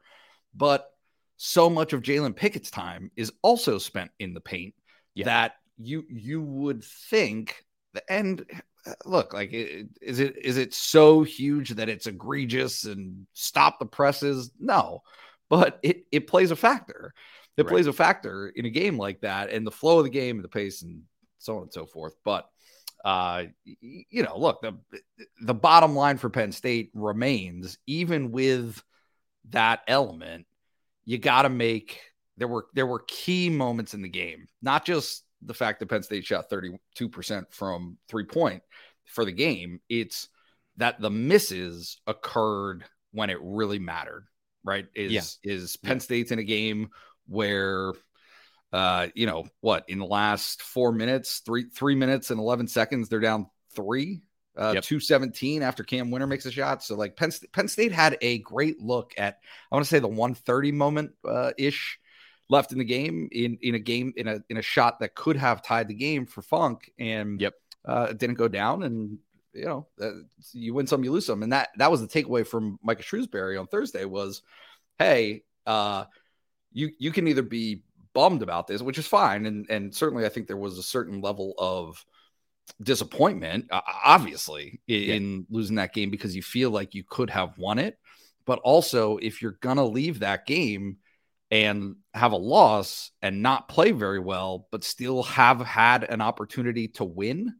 But 0.53 0.89
so 1.37 1.69
much 1.69 1.93
of 1.93 2.01
Jalen 2.01 2.35
Pickett's 2.35 2.71
time 2.71 3.11
is 3.15 3.31
also 3.41 3.77
spent 3.77 4.11
in 4.19 4.33
the 4.33 4.41
paint 4.41 4.73
yeah. 5.13 5.25
that 5.25 5.55
you 5.77 6.03
you 6.09 6.41
would 6.41 6.83
think 6.83 7.63
and 8.09 8.45
uh, 8.85 8.93
look 9.05 9.33
like 9.33 9.53
eh, 9.53 9.83
is 10.01 10.19
it 10.19 10.37
is 10.37 10.57
it 10.57 10.73
so 10.73 11.23
huge 11.23 11.71
that 11.71 11.89
it's 11.89 12.07
egregious 12.07 12.85
and 12.85 13.25
stop 13.33 13.79
the 13.79 13.85
presses 13.85 14.51
no 14.59 15.01
but 15.49 15.79
it 15.83 16.05
it 16.11 16.27
plays 16.27 16.51
a 16.51 16.55
factor 16.55 17.13
it 17.57 17.63
right. 17.63 17.69
plays 17.69 17.87
a 17.87 17.93
factor 17.93 18.49
in 18.49 18.65
a 18.65 18.69
game 18.69 18.97
like 18.97 19.21
that 19.21 19.49
and 19.49 19.65
the 19.65 19.71
flow 19.71 19.99
of 19.99 20.03
the 20.03 20.09
game 20.09 20.37
and 20.37 20.43
the 20.43 20.49
pace 20.49 20.81
and 20.81 21.01
so 21.39 21.57
on 21.57 21.63
and 21.63 21.73
so 21.73 21.85
forth. 21.85 22.15
But 22.23 22.49
uh, 23.03 23.45
you 23.63 24.23
know, 24.23 24.37
look, 24.37 24.61
the 24.61 24.75
the 25.41 25.53
bottom 25.53 25.95
line 25.95 26.17
for 26.17 26.29
Penn 26.29 26.51
State 26.51 26.89
remains 26.93 27.77
even 27.85 28.31
with 28.31 28.83
that 29.49 29.81
element, 29.87 30.47
you 31.05 31.19
got 31.19 31.43
to 31.43 31.49
make 31.49 32.01
there 32.37 32.47
were 32.47 32.65
there 32.73 32.87
were 32.87 33.03
key 33.07 33.49
moments 33.49 33.93
in 33.93 34.01
the 34.01 34.09
game, 34.09 34.47
not 34.61 34.85
just 34.85 35.23
the 35.41 35.53
fact 35.53 35.79
that 35.79 35.89
Penn 35.89 36.01
State 36.01 36.25
shot 36.25 36.49
32% 36.49 36.79
from 37.51 37.97
three 38.07 38.23
point 38.23 38.63
for 39.05 39.23
the 39.23 39.31
game. 39.31 39.79
It's 39.87 40.29
that 40.77 40.99
the 40.99 41.11
misses 41.11 42.01
occurred 42.07 42.83
when 43.11 43.29
it 43.29 43.37
really 43.41 43.79
mattered, 43.79 44.25
right? 44.63 44.87
Is 44.95 45.39
yeah. 45.43 45.53
is 45.53 45.77
Penn. 45.77 45.99
State's 45.99 46.31
in 46.31 46.39
a 46.39 46.43
game 46.43 46.89
where 47.27 47.93
uh, 48.73 49.07
you 49.15 49.25
know 49.25 49.45
what 49.61 49.85
in 49.87 49.99
the 49.99 50.05
last 50.05 50.61
four 50.61 50.91
minutes, 50.91 51.39
three 51.39 51.65
three 51.65 51.95
minutes 51.95 52.31
and 52.31 52.39
eleven 52.39 52.67
seconds, 52.67 53.09
they're 53.09 53.19
down 53.19 53.47
three, 53.75 54.23
uh, 54.57 54.73
yep. 54.75 54.83
two 54.83 54.99
seventeen 54.99 55.61
after 55.61 55.83
Cam 55.83 56.11
Wynter 56.11 56.27
makes 56.27 56.45
a 56.45 56.51
shot. 56.51 56.83
So 56.83 56.95
like 56.95 57.15
Penn, 57.15 57.31
Penn 57.53 57.67
State 57.67 57.91
had 57.91 58.17
a 58.21 58.39
great 58.39 58.81
look 58.81 59.13
at 59.17 59.39
I 59.71 59.75
want 59.75 59.85
to 59.85 59.89
say 59.89 59.99
the 59.99 60.07
one 60.07 60.33
thirty 60.33 60.71
moment 60.71 61.11
uh, 61.27 61.51
ish 61.57 61.99
left 62.49 62.71
in 62.71 62.77
the 62.77 62.85
game 62.85 63.29
in 63.31 63.57
in 63.61 63.75
a 63.75 63.79
game 63.79 64.13
in 64.17 64.27
a 64.27 64.39
in 64.49 64.57
a 64.57 64.61
shot 64.61 64.99
that 64.99 65.15
could 65.15 65.35
have 65.35 65.63
tied 65.63 65.87
the 65.87 65.93
game 65.93 66.25
for 66.25 66.41
Funk 66.41 66.91
and 66.99 67.41
yep 67.41 67.53
uh, 67.85 68.07
it 68.09 68.17
didn't 68.17 68.37
go 68.37 68.47
down 68.47 68.83
and 68.83 69.17
you 69.53 69.65
know 69.65 69.87
uh, 70.01 70.11
you 70.53 70.73
win 70.73 70.85
some 70.85 71.03
you 71.03 71.11
lose 71.11 71.25
some 71.25 71.43
and 71.43 71.53
that 71.53 71.69
that 71.77 71.89
was 71.89 72.01
the 72.01 72.07
takeaway 72.07 72.45
from 72.45 72.77
Micah 72.83 73.03
Shrewsberry 73.03 73.59
on 73.59 73.67
Thursday 73.67 74.05
was 74.05 74.41
hey 74.99 75.43
uh 75.65 76.05
you 76.75 76.91
you 76.99 77.11
can 77.11 77.27
either 77.27 77.41
be 77.41 77.83
bummed 78.13 78.43
about 78.43 78.67
this, 78.67 78.81
which 78.81 78.99
is 78.99 79.07
fine, 79.07 79.45
and 79.45 79.65
and 79.69 79.95
certainly 79.95 80.25
I 80.25 80.29
think 80.29 80.45
there 80.45 80.57
was 80.57 80.77
a 80.77 80.83
certain 80.83 81.21
level 81.21 81.55
of 81.57 82.05
disappointment, 82.81 83.67
obviously, 83.71 84.81
in, 84.87 85.01
yeah. 85.01 85.13
in 85.15 85.45
losing 85.49 85.77
that 85.77 85.93
game 85.93 86.11
because 86.11 86.35
you 86.35 86.43
feel 86.43 86.69
like 86.69 86.93
you 86.93 87.03
could 87.03 87.29
have 87.29 87.57
won 87.57 87.79
it, 87.79 87.97
but 88.45 88.59
also 88.59 89.17
if 89.17 89.41
you're 89.41 89.57
gonna 89.61 89.85
leave 89.85 90.19
that 90.19 90.45
game 90.45 90.97
and 91.49 91.95
have 92.13 92.33
a 92.33 92.37
loss 92.37 93.11
and 93.21 93.41
not 93.41 93.69
play 93.69 93.91
very 93.91 94.19
well, 94.19 94.67
but 94.71 94.83
still 94.83 95.23
have 95.23 95.61
had 95.61 96.03
an 96.03 96.19
opportunity 96.19 96.89
to 96.89 97.05
win, 97.05 97.55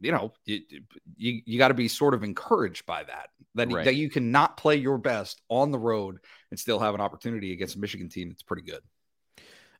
you 0.00 0.12
know, 0.12 0.32
you 0.44 0.60
you, 1.16 1.42
you 1.44 1.58
got 1.58 1.68
to 1.68 1.74
be 1.74 1.88
sort 1.88 2.14
of 2.14 2.24
encouraged 2.24 2.86
by 2.86 3.04
that 3.04 3.30
that, 3.54 3.72
right. 3.72 3.84
that 3.84 3.94
you 3.94 4.08
cannot 4.08 4.56
play 4.56 4.76
your 4.76 4.98
best 4.98 5.40
on 5.48 5.70
the 5.70 5.78
road 5.78 6.18
and 6.50 6.58
still 6.58 6.78
have 6.78 6.94
an 6.94 7.00
opportunity 7.00 7.52
against 7.52 7.76
a 7.76 7.78
Michigan 7.78 8.08
team 8.08 8.28
that's 8.28 8.42
pretty 8.42 8.62
good. 8.62 8.80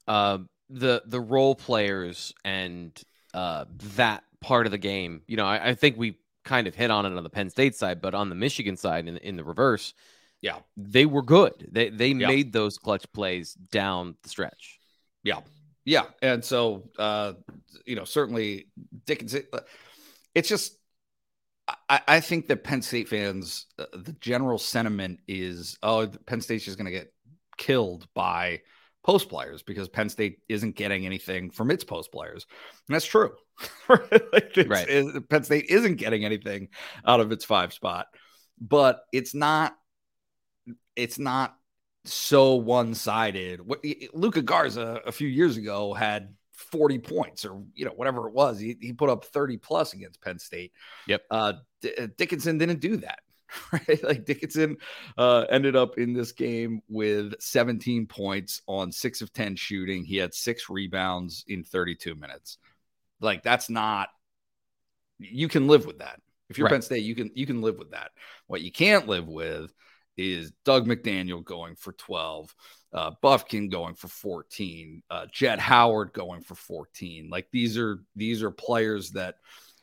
Uh, 0.07 0.39
the 0.71 1.03
the 1.07 1.21
role 1.21 1.55
players 1.55 2.35
and 2.45 2.93
uh, 3.35 3.65
that 3.97 4.25
part 4.41 4.67
of 4.67 4.73
the 4.73 4.79
game, 4.79 5.23
you 5.27 5.37
know, 5.37 5.47
I, 5.47 5.71
I, 5.71 5.75
think 5.75 5.97
we 5.97 6.19
kind 6.45 6.67
of 6.67 6.75
hit 6.75 6.91
on 6.91 7.05
it 7.07 7.15
on 7.15 7.23
the 7.23 7.31
Penn 7.31 7.51
State 7.51 7.75
side, 7.75 8.01
but 8.01 8.15
on 8.15 8.29
the 8.29 8.35
Michigan 8.35 8.77
side, 8.77 9.07
in, 9.07 9.17
in 9.19 9.37
the 9.37 9.45
reverse, 9.45 9.95
yeah, 10.41 10.57
they 10.77 11.05
were 11.07 11.23
good. 11.23 11.69
They 11.71 11.91
they 11.91 12.09
yeah. 12.09 12.27
made 12.27 12.53
those 12.53 12.79
clutch 12.79 13.11
plays 13.13 13.55
down 13.55 14.17
the 14.23 14.29
stretch. 14.29 14.79
Yeah, 15.23 15.41
yeah, 15.85 16.05
and 16.23 16.45
so 16.45 16.85
uh, 16.99 17.35
you 17.85 17.97
know, 17.97 18.05
certainly 18.05 18.69
Dickinson. 19.05 19.45
It's 20.39 20.49
just 20.49 20.79
I, 21.89 22.01
I 22.07 22.21
think 22.21 22.49
that 22.49 22.65
Penn 22.65 22.83
State 22.83 23.09
fans, 23.09 23.67
uh, 23.79 23.87
the 23.93 24.13
general 24.21 24.59
sentiment 24.59 25.21
is, 25.27 25.79
oh, 25.83 26.07
Penn 26.27 26.41
State's 26.41 26.65
just 26.65 26.79
going 26.79 26.87
to 26.87 26.91
get 26.91 27.13
killed 27.57 28.07
by 28.15 28.61
post 29.05 29.29
players 29.29 29.63
because 29.63 29.89
Penn 29.89 30.09
State 30.09 30.39
isn't 30.49 30.77
getting 30.77 31.07
anything 31.07 31.51
from 31.51 31.71
its 31.71 31.85
post 31.85 32.13
players. 32.13 32.47
And 32.89 32.95
that's 32.95 33.07
true. 33.07 33.33
like 33.89 34.57
right. 34.67 34.89
It, 34.89 35.29
Penn 35.29 35.45
State 35.45 35.67
isn't 35.69 35.97
getting 35.97 36.25
anything 36.25 36.69
out 37.05 37.21
of 37.21 37.33
its 37.33 37.45
five 37.45 37.73
spot, 37.73 38.07
but 38.61 39.03
it's 39.13 39.35
not, 39.35 39.75
it's 40.97 41.19
not 41.19 41.57
so 42.05 42.55
one 42.55 42.95
sided. 42.95 43.61
Luka 44.15 44.43
Garza 44.43 45.01
a 45.05 45.13
few 45.13 45.29
years 45.29 45.57
ago 45.57 45.93
had 45.93 46.35
40 46.59 46.99
points 46.99 47.45
or 47.45 47.63
you 47.75 47.85
know 47.85 47.93
whatever 47.93 48.29
it 48.29 48.35
was. 48.35 48.59
He, 48.59 48.77
he 48.81 48.93
put 48.93 49.11
up 49.11 49.25
30 49.25 49.57
plus 49.59 49.93
against 49.95 50.21
penn 50.21 50.39
state. 50.39 50.73
Yep. 51.07 51.23
Uh, 51.31 51.53
D- 51.81 51.95
uh, 51.97 52.09
dickinson 52.17 52.59
didn't 52.59 52.81
do 52.81 52.97
that 52.99 53.21
right? 53.73 54.03
Like 54.03 54.25
dickinson 54.25 54.77
uh, 55.17 55.47
ended 55.51 55.77
up 55.77 55.99
in 55.99 56.13
this 56.13 56.33
game 56.33 56.83
with 56.89 57.41
17 57.41 58.07
points 58.07 58.63
on 58.67 58.93
6 58.93 59.21
of 59.21 59.33
10 59.33 59.57
shooting. 59.57 60.05
He 60.05 60.17
had 60.17 60.35
6 60.35 60.69
rebounds 60.69 61.45
in 61.49 61.65
32 61.65 62.15
minutes. 62.15 62.59
Like 63.21 63.43
that's 63.43 63.71
not 63.71 64.09
you 65.19 65.49
can 65.49 65.67
live 65.67 65.87
with 65.87 65.99
that. 65.99 66.21
If 66.49 66.57
you're 66.57 66.67
right. 66.67 66.73
penn 66.73 66.83
state 66.83 67.03
you 67.03 67.15
can 67.15 67.31
you 67.35 67.47
can 67.47 67.63
live 67.63 67.79
with 67.79 67.91
that. 67.91 68.11
What 68.47 68.63
you 68.63 68.73
can't 68.73 69.09
live 69.09 69.29
with 69.29 69.73
is 70.19 70.53
Dug 70.65 70.87
McDaniel 70.87 71.43
going 71.43 71.77
for 71.77 71.93
12 71.93 72.55
uh, 72.93 73.13
Bufkin 73.23 73.71
going 73.71 73.95
for 73.95 74.09
14, 74.09 75.03
uh, 75.11 75.27
Jett 75.33 75.59
Howard 75.59 76.13
going 76.13 76.41
for 76.41 76.55
14. 76.55 77.29
Like 77.31 77.49
these 77.53 77.77
are 77.77 77.99
these 78.17 78.43
are 78.43 78.51
players 78.51 79.11
that 79.13 79.37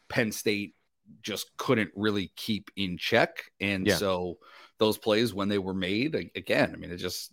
Penn 0.09 0.31
State 0.31 0.75
just 1.21 1.55
couldn't 1.57 1.91
really 1.95 2.31
keep 2.35 2.71
in 2.75 2.97
check, 2.97 3.51
and 3.59 3.85
yeah. 3.85 3.95
so 3.95 4.39
those 4.77 4.97
plays 4.97 5.33
when 5.33 5.49
they 5.49 5.59
were 5.59 5.73
made 5.73 6.15
again, 6.35 6.71
I 6.73 6.77
mean, 6.77 6.91
it 6.91 6.97
just 6.97 7.31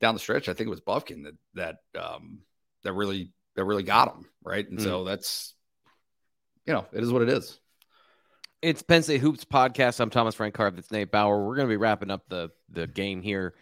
down 0.00 0.14
the 0.14 0.20
stretch. 0.20 0.48
I 0.48 0.54
think 0.54 0.66
it 0.66 0.70
was 0.70 0.80
Bufkin 0.80 1.24
that 1.24 1.36
that 1.54 2.00
um, 2.00 2.40
that 2.82 2.92
really 2.92 3.32
that 3.54 3.64
really 3.64 3.82
got 3.82 4.14
him 4.14 4.26
right, 4.44 4.68
and 4.68 4.78
mm. 4.78 4.82
so 4.82 5.04
that's 5.04 5.54
you 6.66 6.74
know 6.74 6.86
it 6.92 7.02
is 7.02 7.12
what 7.12 7.22
it 7.22 7.28
is. 7.28 7.59
It's 8.62 8.82
Penn 8.82 9.02
State 9.02 9.22
Hoops 9.22 9.46
podcast. 9.46 10.00
I'm 10.00 10.10
Thomas 10.10 10.34
Frank 10.34 10.52
Carr. 10.52 10.70
That's 10.70 10.90
Nate 10.90 11.10
Bauer. 11.10 11.46
We're 11.46 11.56
going 11.56 11.66
to 11.66 11.72
be 11.72 11.78
wrapping 11.78 12.10
up 12.10 12.28
the 12.28 12.50
the 12.68 12.86
game 12.86 13.22
here 13.22 13.54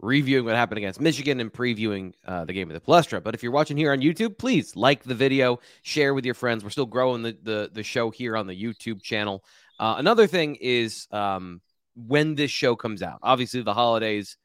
reviewing 0.00 0.46
what 0.46 0.54
happened 0.54 0.78
against 0.78 1.02
Michigan 1.02 1.40
and 1.40 1.52
previewing 1.52 2.14
uh, 2.26 2.46
the 2.46 2.54
game 2.54 2.70
of 2.70 2.74
the 2.74 2.80
Palestra. 2.80 3.22
But 3.22 3.34
if 3.34 3.42
you're 3.42 3.52
watching 3.52 3.76
here 3.76 3.92
on 3.92 3.98
YouTube, 3.98 4.38
please 4.38 4.74
like 4.74 5.02
the 5.02 5.14
video, 5.14 5.60
share 5.82 6.14
with 6.14 6.24
your 6.24 6.32
friends. 6.32 6.64
We're 6.64 6.70
still 6.70 6.86
growing 6.86 7.22
the 7.22 7.36
the, 7.42 7.70
the 7.70 7.82
show 7.82 8.08
here 8.08 8.38
on 8.38 8.46
the 8.46 8.54
YouTube 8.54 9.02
channel. 9.02 9.44
Uh, 9.78 9.96
another 9.98 10.26
thing 10.26 10.54
is 10.54 11.08
um, 11.12 11.60
when 11.94 12.34
this 12.34 12.50
show 12.50 12.74
comes 12.74 13.02
out. 13.02 13.18
Obviously, 13.22 13.60
the 13.60 13.74
holidays 13.74 14.38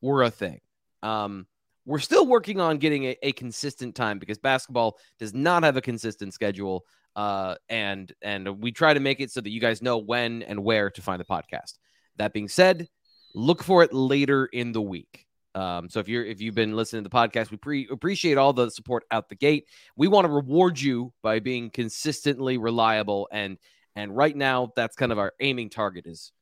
were 0.00 0.22
a 0.22 0.30
thing. 0.30 0.60
Um, 1.02 1.48
we're 1.84 1.98
still 1.98 2.28
working 2.28 2.60
on 2.60 2.78
getting 2.78 3.06
a, 3.06 3.16
a, 3.24 3.32
consistent 3.32 3.96
time 3.96 4.20
because 4.20 4.38
basketball 4.38 4.98
does 5.18 5.34
not 5.34 5.64
have 5.64 5.76
a 5.76 5.80
consistent 5.80 6.32
schedule. 6.32 6.84
Uh, 7.14 7.56
and 7.68 8.12
and 8.22 8.60
we 8.60 8.72
try 8.72 8.94
to 8.94 9.00
make 9.00 9.20
it 9.20 9.30
so 9.30 9.40
that 9.40 9.50
you 9.50 9.60
guys 9.60 9.82
know 9.82 9.98
when 9.98 10.42
and 10.42 10.62
where 10.62 10.90
to 10.90 11.02
find 11.02 11.20
the 11.20 11.24
podcast. 11.24 11.78
That 12.16 12.32
being 12.32 12.48
said, 12.48 12.88
look 13.34 13.62
for 13.62 13.82
it 13.82 13.92
later 13.92 14.46
in 14.46 14.72
the 14.72 14.82
week. 14.82 15.26
Um, 15.54 15.90
so 15.90 16.00
if 16.00 16.08
you're 16.08 16.24
if 16.24 16.40
you've 16.40 16.54
been 16.54 16.74
listening 16.74 17.04
to 17.04 17.10
the 17.10 17.14
podcast, 17.14 17.50
we 17.50 17.58
pre- 17.58 17.88
appreciate 17.90 18.38
all 18.38 18.52
the 18.52 18.70
support 18.70 19.04
out 19.10 19.28
the 19.28 19.34
gate. 19.34 19.66
We 19.96 20.08
want 20.08 20.26
to 20.26 20.32
reward 20.32 20.80
you 20.80 21.12
by 21.22 21.40
being 21.40 21.70
consistently 21.70 22.56
reliable 22.56 23.28
and 23.30 23.58
and 23.94 24.16
right 24.16 24.34
now 24.34 24.72
that's 24.74 24.96
kind 24.96 25.12
of 25.12 25.18
our 25.18 25.34
aiming 25.40 25.68
target 25.68 26.06
is 26.06 26.32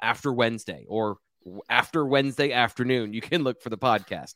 after 0.00 0.32
Wednesday 0.32 0.86
or 0.88 1.18
after 1.68 2.04
Wednesday 2.06 2.52
afternoon. 2.52 3.12
You 3.12 3.20
can 3.20 3.42
look 3.44 3.60
for 3.60 3.70
the 3.70 3.78
podcast. 3.78 4.34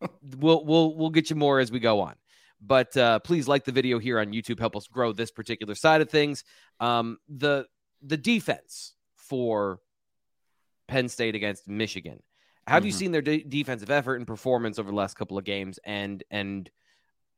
we'll 0.38 0.64
we'll 0.64 0.96
we'll 0.96 1.10
get 1.10 1.30
you 1.30 1.36
more 1.36 1.60
as 1.60 1.70
we 1.70 1.78
go 1.78 2.00
on. 2.00 2.14
But 2.64 2.96
uh, 2.96 3.18
please 3.20 3.48
like 3.48 3.64
the 3.64 3.72
video 3.72 3.98
here 3.98 4.20
on 4.20 4.28
YouTube. 4.28 4.60
Help 4.60 4.76
us 4.76 4.86
grow 4.86 5.12
this 5.12 5.30
particular 5.30 5.74
side 5.74 6.00
of 6.00 6.10
things. 6.10 6.44
Um, 6.80 7.18
the 7.28 7.66
the 8.02 8.16
defense 8.16 8.94
for 9.16 9.80
Penn 10.88 11.08
State 11.08 11.34
against 11.34 11.68
Michigan 11.68 12.20
have 12.66 12.80
mm-hmm. 12.80 12.86
you 12.86 12.92
seen 12.92 13.12
their 13.12 13.22
de- 13.22 13.42
defensive 13.42 13.90
effort 13.90 14.16
and 14.16 14.26
performance 14.26 14.78
over 14.78 14.90
the 14.90 14.96
last 14.96 15.16
couple 15.16 15.38
of 15.38 15.44
games? 15.44 15.78
And 15.84 16.22
and 16.30 16.70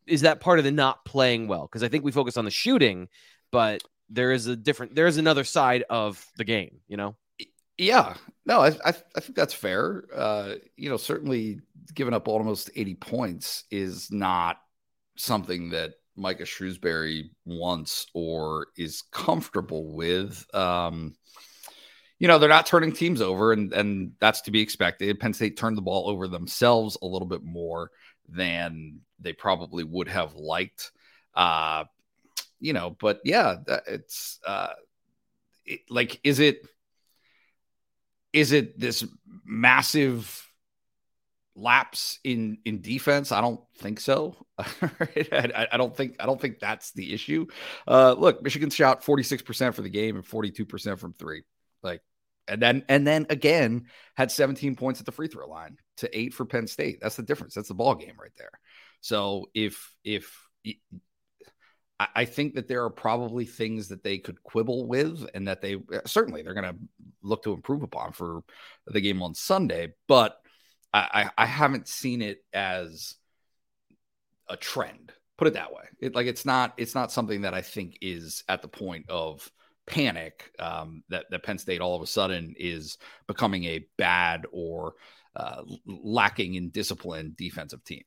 is 0.06 0.22
that 0.22 0.40
part 0.40 0.58
of 0.58 0.64
the 0.64 0.70
not 0.70 1.04
playing 1.04 1.48
well? 1.48 1.62
Because 1.62 1.82
I 1.82 1.88
think 1.88 2.04
we 2.04 2.12
focus 2.12 2.36
on 2.36 2.44
the 2.44 2.50
shooting, 2.50 3.08
but 3.50 3.82
there 4.10 4.32
is 4.32 4.46
a 4.46 4.56
different 4.56 4.94
there 4.94 5.06
is 5.06 5.16
another 5.16 5.44
side 5.44 5.84
of 5.88 6.24
the 6.36 6.44
game. 6.44 6.80
You 6.88 6.96
know. 6.96 7.16
Yeah, 7.76 8.14
no, 8.46 8.60
I, 8.60 8.68
I, 8.84 8.94
I 9.16 9.20
think 9.20 9.34
that's 9.34 9.54
fair. 9.54 10.04
Uh, 10.14 10.54
you 10.76 10.88
know, 10.88 10.96
certainly 10.96 11.58
giving 11.92 12.14
up 12.14 12.28
almost 12.28 12.70
80 12.76 12.94
points 12.94 13.64
is 13.68 14.12
not 14.12 14.58
something 15.16 15.70
that 15.70 15.94
Micah 16.16 16.44
Shrewsberry 16.44 17.30
wants 17.44 18.06
or 18.14 18.68
is 18.76 19.02
comfortable 19.10 19.92
with. 19.94 20.46
Um, 20.54 21.14
you 22.18 22.28
know, 22.28 22.38
they're 22.38 22.48
not 22.48 22.66
turning 22.66 22.92
teams 22.92 23.20
over, 23.20 23.52
and 23.52 23.72
and 23.72 24.12
that's 24.20 24.42
to 24.42 24.50
be 24.50 24.60
expected. 24.60 25.18
Penn 25.18 25.34
State 25.34 25.56
turned 25.56 25.76
the 25.76 25.82
ball 25.82 26.08
over 26.08 26.28
themselves 26.28 26.96
a 27.02 27.06
little 27.06 27.28
bit 27.28 27.42
more 27.42 27.90
than 28.28 29.00
they 29.20 29.32
probably 29.32 29.84
would 29.84 30.08
have 30.08 30.34
liked. 30.34 30.92
Uh, 31.34 31.84
you 32.60 32.72
know, 32.72 32.96
but 33.00 33.20
yeah, 33.24 33.56
it's 33.86 34.38
uh, 34.46 34.72
it, 35.66 35.80
like, 35.90 36.20
is 36.22 36.38
it 36.38 36.66
is 38.32 38.52
it 38.52 38.78
this 38.78 39.04
massive 39.44 40.48
lapse 41.56 42.18
in 42.24 42.58
in 42.64 42.80
defense? 42.80 43.32
I 43.32 43.40
don't 43.40 43.60
think 43.78 44.00
so. 44.00 44.34
I, 44.58 45.66
I, 45.72 45.76
don't 45.76 45.96
think 45.96 46.16
I 46.20 46.26
don't 46.26 46.40
think 46.40 46.58
that's 46.58 46.92
the 46.92 47.12
issue. 47.12 47.46
Uh, 47.86 48.14
look, 48.16 48.42
Michigan 48.42 48.70
shot 48.70 49.04
forty 49.04 49.22
six 49.22 49.42
percent 49.42 49.74
for 49.74 49.82
the 49.82 49.90
game 49.90 50.16
and 50.16 50.26
forty 50.26 50.50
two 50.50 50.66
percent 50.66 50.98
from 50.98 51.12
three. 51.12 51.42
Like, 51.82 52.02
and 52.48 52.60
then 52.60 52.84
and 52.88 53.06
then 53.06 53.26
again 53.30 53.86
had 54.16 54.30
17 54.30 54.76
points 54.76 55.00
at 55.00 55.06
the 55.06 55.12
free 55.12 55.28
throw 55.28 55.48
line 55.48 55.76
to 55.98 56.18
eight 56.18 56.34
for 56.34 56.44
Penn 56.44 56.66
State. 56.66 56.98
That's 57.00 57.16
the 57.16 57.22
difference. 57.22 57.54
That's 57.54 57.68
the 57.68 57.74
ball 57.74 57.94
game 57.94 58.14
right 58.20 58.32
there. 58.36 58.50
So 59.00 59.50
if 59.54 59.92
if 60.04 60.36
I 62.00 62.24
think 62.24 62.54
that 62.54 62.66
there 62.66 62.84
are 62.84 62.90
probably 62.90 63.44
things 63.44 63.88
that 63.88 64.02
they 64.02 64.18
could 64.18 64.42
quibble 64.42 64.86
with, 64.86 65.28
and 65.32 65.46
that 65.46 65.60
they 65.60 65.76
certainly 66.06 66.42
they're 66.42 66.54
going 66.54 66.72
to 66.72 66.76
look 67.22 67.44
to 67.44 67.52
improve 67.52 67.82
upon 67.82 68.12
for 68.12 68.42
the 68.86 69.00
game 69.00 69.22
on 69.22 69.34
Sunday. 69.34 69.94
But 70.08 70.36
I, 70.94 71.30
I 71.36 71.46
haven't 71.46 71.88
seen 71.88 72.22
it 72.22 72.44
as 72.52 73.16
a 74.48 74.56
trend. 74.56 75.12
Put 75.36 75.48
it 75.48 75.54
that 75.54 75.72
way. 75.72 75.82
It 75.98 76.14
like 76.14 76.28
it's 76.28 76.44
not 76.44 76.74
it's 76.76 76.94
not 76.94 77.10
something 77.10 77.42
that 77.42 77.54
I 77.54 77.62
think 77.62 77.98
is 78.00 78.44
at 78.48 78.62
the 78.62 78.68
point 78.68 79.06
of 79.10 79.50
panic 79.86 80.52
um, 80.60 81.02
that, 81.08 81.26
that 81.30 81.42
Penn 81.42 81.58
State 81.58 81.80
all 81.80 81.96
of 81.96 82.02
a 82.02 82.06
sudden 82.06 82.54
is 82.56 82.96
becoming 83.26 83.64
a 83.64 83.84
bad 83.98 84.46
or 84.52 84.94
uh, 85.34 85.62
lacking 85.84 86.54
in 86.54 86.70
discipline 86.70 87.34
defensive 87.36 87.82
team. 87.82 88.04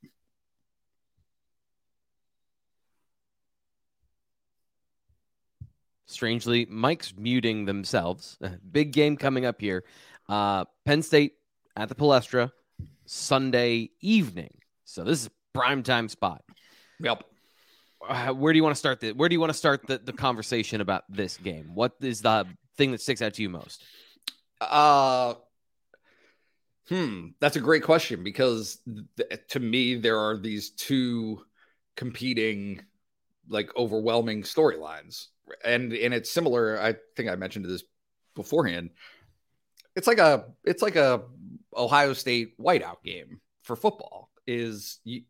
Strangely, 6.06 6.66
Mike's 6.70 7.12
muting 7.18 7.66
themselves. 7.66 8.38
Big 8.72 8.92
game 8.92 9.18
coming 9.18 9.44
up 9.44 9.60
here. 9.60 9.84
Uh, 10.26 10.64
Penn 10.86 11.02
State 11.02 11.34
at 11.76 11.90
the 11.90 11.94
Palestra 11.94 12.50
Sunday 13.08 13.90
evening. 14.00 14.58
So 14.84 15.04
this 15.04 15.22
is 15.22 15.30
prime 15.52 15.82
time 15.82 16.08
spot. 16.08 16.42
Yep 17.00 17.24
uh, 18.06 18.32
where 18.32 18.52
do 18.52 18.56
you 18.56 18.62
want 18.62 18.74
to 18.74 18.78
start 18.78 19.00
the 19.00 19.12
where 19.12 19.28
do 19.28 19.34
you 19.34 19.40
want 19.40 19.50
to 19.50 19.58
start 19.58 19.86
the, 19.86 19.98
the 19.98 20.12
conversation 20.12 20.80
about 20.80 21.04
this 21.08 21.36
game? 21.36 21.70
What 21.74 21.94
is 22.00 22.22
the 22.22 22.46
thing 22.76 22.92
that 22.92 23.00
sticks 23.00 23.22
out 23.22 23.34
to 23.34 23.42
you 23.42 23.48
most? 23.48 23.82
Uh 24.60 25.34
hmm, 26.88 27.28
that's 27.40 27.56
a 27.56 27.60
great 27.60 27.82
question 27.82 28.22
because 28.22 28.78
th- 29.16 29.40
to 29.48 29.60
me 29.60 29.96
there 29.96 30.18
are 30.18 30.36
these 30.36 30.70
two 30.70 31.44
competing 31.96 32.80
like 33.48 33.74
overwhelming 33.76 34.42
storylines. 34.42 35.26
And 35.64 35.92
and 35.92 36.12
it's 36.12 36.30
similar, 36.30 36.80
I 36.80 36.94
think 37.16 37.28
I 37.28 37.36
mentioned 37.36 37.64
this 37.64 37.84
beforehand. 38.34 38.90
It's 39.96 40.06
like 40.06 40.18
a 40.18 40.46
it's 40.64 40.82
like 40.82 40.96
a 40.96 41.22
Ohio 41.76 42.12
State 42.12 42.58
whiteout 42.58 43.02
game 43.04 43.40
for 43.62 43.76
football 43.76 44.30
is 44.46 44.98
you, 45.04 45.22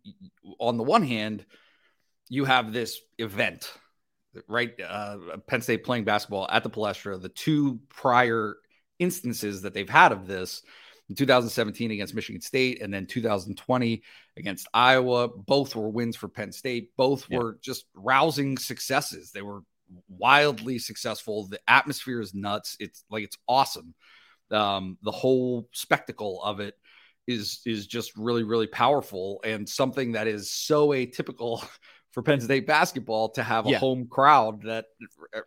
on 0.59 0.77
the 0.77 0.83
one 0.85 1.03
hand, 1.03 1.44
you 2.29 2.44
have 2.44 2.72
this 2.72 3.01
event, 3.18 3.72
right? 4.46 4.72
Uh, 4.81 5.18
Penn 5.46 5.62
State 5.62 5.85
playing 5.85 6.05
basketball 6.05 6.46
at 6.51 6.62
the 6.62 6.70
Palestra. 6.70 7.20
The 7.20 7.29
two 7.29 7.81
prior 7.88 8.57
instances 8.98 9.62
that 9.62 9.74
they've 9.74 9.88
had 9.88 10.12
of 10.12 10.27
this 10.27 10.62
in 11.09 11.14
2017 11.14 11.90
against 11.90 12.14
Michigan 12.14 12.40
State 12.40 12.83
and 12.83 12.92
then 12.92 13.07
2020 13.07 14.03
against 14.37 14.68
Iowa. 14.74 15.29
Both 15.29 15.74
were 15.74 15.88
wins 15.88 16.16
for 16.16 16.29
Penn 16.29 16.53
State. 16.53 16.90
Both 16.96 17.27
yeah. 17.29 17.38
were 17.38 17.59
just 17.62 17.87
rousing 17.94 18.59
successes. 18.59 19.33
They 19.33 19.42
were 19.42 19.62
wildly 20.09 20.79
successful. 20.79 21.46
The 21.46 21.61
atmosphere 21.66 22.20
is 22.20 22.35
nuts. 22.35 22.77
It's 22.79 23.05
like 23.11 23.24
it's 23.24 23.38
awesome. 23.48 23.94
Um, 24.50 24.98
the 25.02 25.11
whole 25.11 25.68
spectacle 25.72 26.42
of 26.42 26.61
it 26.61 26.74
is 27.26 27.61
is 27.66 27.87
just 27.87 28.16
really 28.16 28.42
really 28.42 28.66
powerful 28.66 29.40
and 29.44 29.68
something 29.68 30.12
that 30.12 30.26
is 30.26 30.50
so 30.50 30.88
atypical 30.88 31.64
for 32.12 32.22
Penn 32.22 32.40
State 32.40 32.66
basketball 32.66 33.28
to 33.30 33.42
have 33.42 33.66
a 33.66 33.70
yeah. 33.70 33.78
home 33.78 34.08
crowd 34.08 34.62
that 34.62 34.87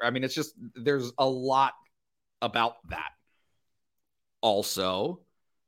I 0.01 0.11
mean 0.11 0.23
it's 0.23 0.35
just 0.35 0.53
there's 0.75 1.11
a 1.17 1.27
lot 1.27 1.73
about 2.41 2.75
that. 2.89 3.09
Also, 4.41 5.21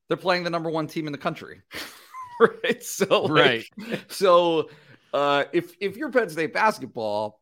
they're 0.07 0.17
playing 0.17 0.43
the 0.43 0.49
number 0.49 0.69
1 0.69 0.87
team 0.87 1.07
in 1.07 1.11
the 1.11 1.17
country. 1.17 1.61
right? 2.39 2.83
So 2.83 3.27
right. 3.27 3.65
so 4.07 4.69
uh 5.13 5.45
if 5.51 5.73
if 5.79 5.97
you're 5.97 6.11
Penn 6.11 6.29
State 6.29 6.53
basketball 6.53 7.41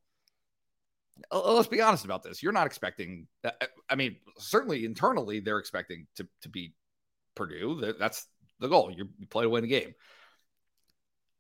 let's 1.32 1.68
be 1.68 1.82
honest 1.82 2.06
about 2.06 2.24
this. 2.24 2.42
You're 2.42 2.52
not 2.52 2.68
expecting. 2.68 3.28
Uh, 3.44 3.52
I 3.90 3.96
mean, 3.96 4.18
certainly 4.38 4.86
internally, 4.86 5.40
they're 5.40 5.60
expecting 5.60 6.08
to, 6.16 6.28
to 6.42 6.50
beat 6.50 6.74
Purdue. 7.36 7.94
That's 7.98 8.26
the 8.60 8.68
goal. 8.68 8.92
You 8.92 9.10
play 9.30 9.44
to 9.44 9.50
win 9.50 9.64
the 9.64 9.70
game. 9.70 9.94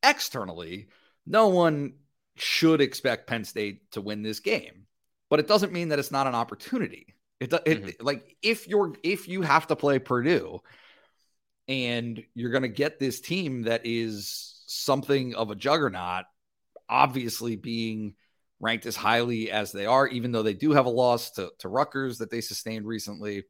Externally, 0.03 0.87
no 1.25 1.49
one 1.49 1.93
should 2.35 2.81
expect 2.81 3.27
Penn 3.27 3.43
State 3.43 3.91
to 3.91 4.01
win 4.01 4.23
this 4.23 4.39
game, 4.39 4.87
but 5.29 5.39
it 5.39 5.47
doesn't 5.47 5.73
mean 5.73 5.89
that 5.89 5.99
it's 5.99 6.11
not 6.11 6.27
an 6.27 6.35
opportunity. 6.35 7.15
It, 7.39 7.53
it 7.53 7.83
mm-hmm. 7.83 8.05
like 8.05 8.35
if 8.41 8.67
you're 8.67 8.93
if 9.03 9.27
you 9.27 9.41
have 9.41 9.67
to 9.67 9.75
play 9.75 9.99
Purdue 9.99 10.61
and 11.67 12.23
you're 12.35 12.51
going 12.51 12.61
to 12.63 12.67
get 12.67 12.99
this 12.99 13.19
team 13.19 13.63
that 13.63 13.81
is 13.85 14.63
something 14.67 15.35
of 15.35 15.49
a 15.51 15.55
juggernaut, 15.55 16.25
obviously 16.87 17.55
being 17.55 18.13
ranked 18.61 18.85
as 18.85 18.95
highly 18.95 19.51
as 19.51 19.71
they 19.71 19.85
are, 19.85 20.07
even 20.07 20.31
though 20.31 20.43
they 20.43 20.53
do 20.53 20.71
have 20.71 20.85
a 20.85 20.89
loss 20.89 21.31
to, 21.31 21.51
to 21.59 21.67
Rutgers 21.67 22.19
that 22.19 22.29
they 22.31 22.39
sustained 22.39 22.85
recently. 22.85 23.43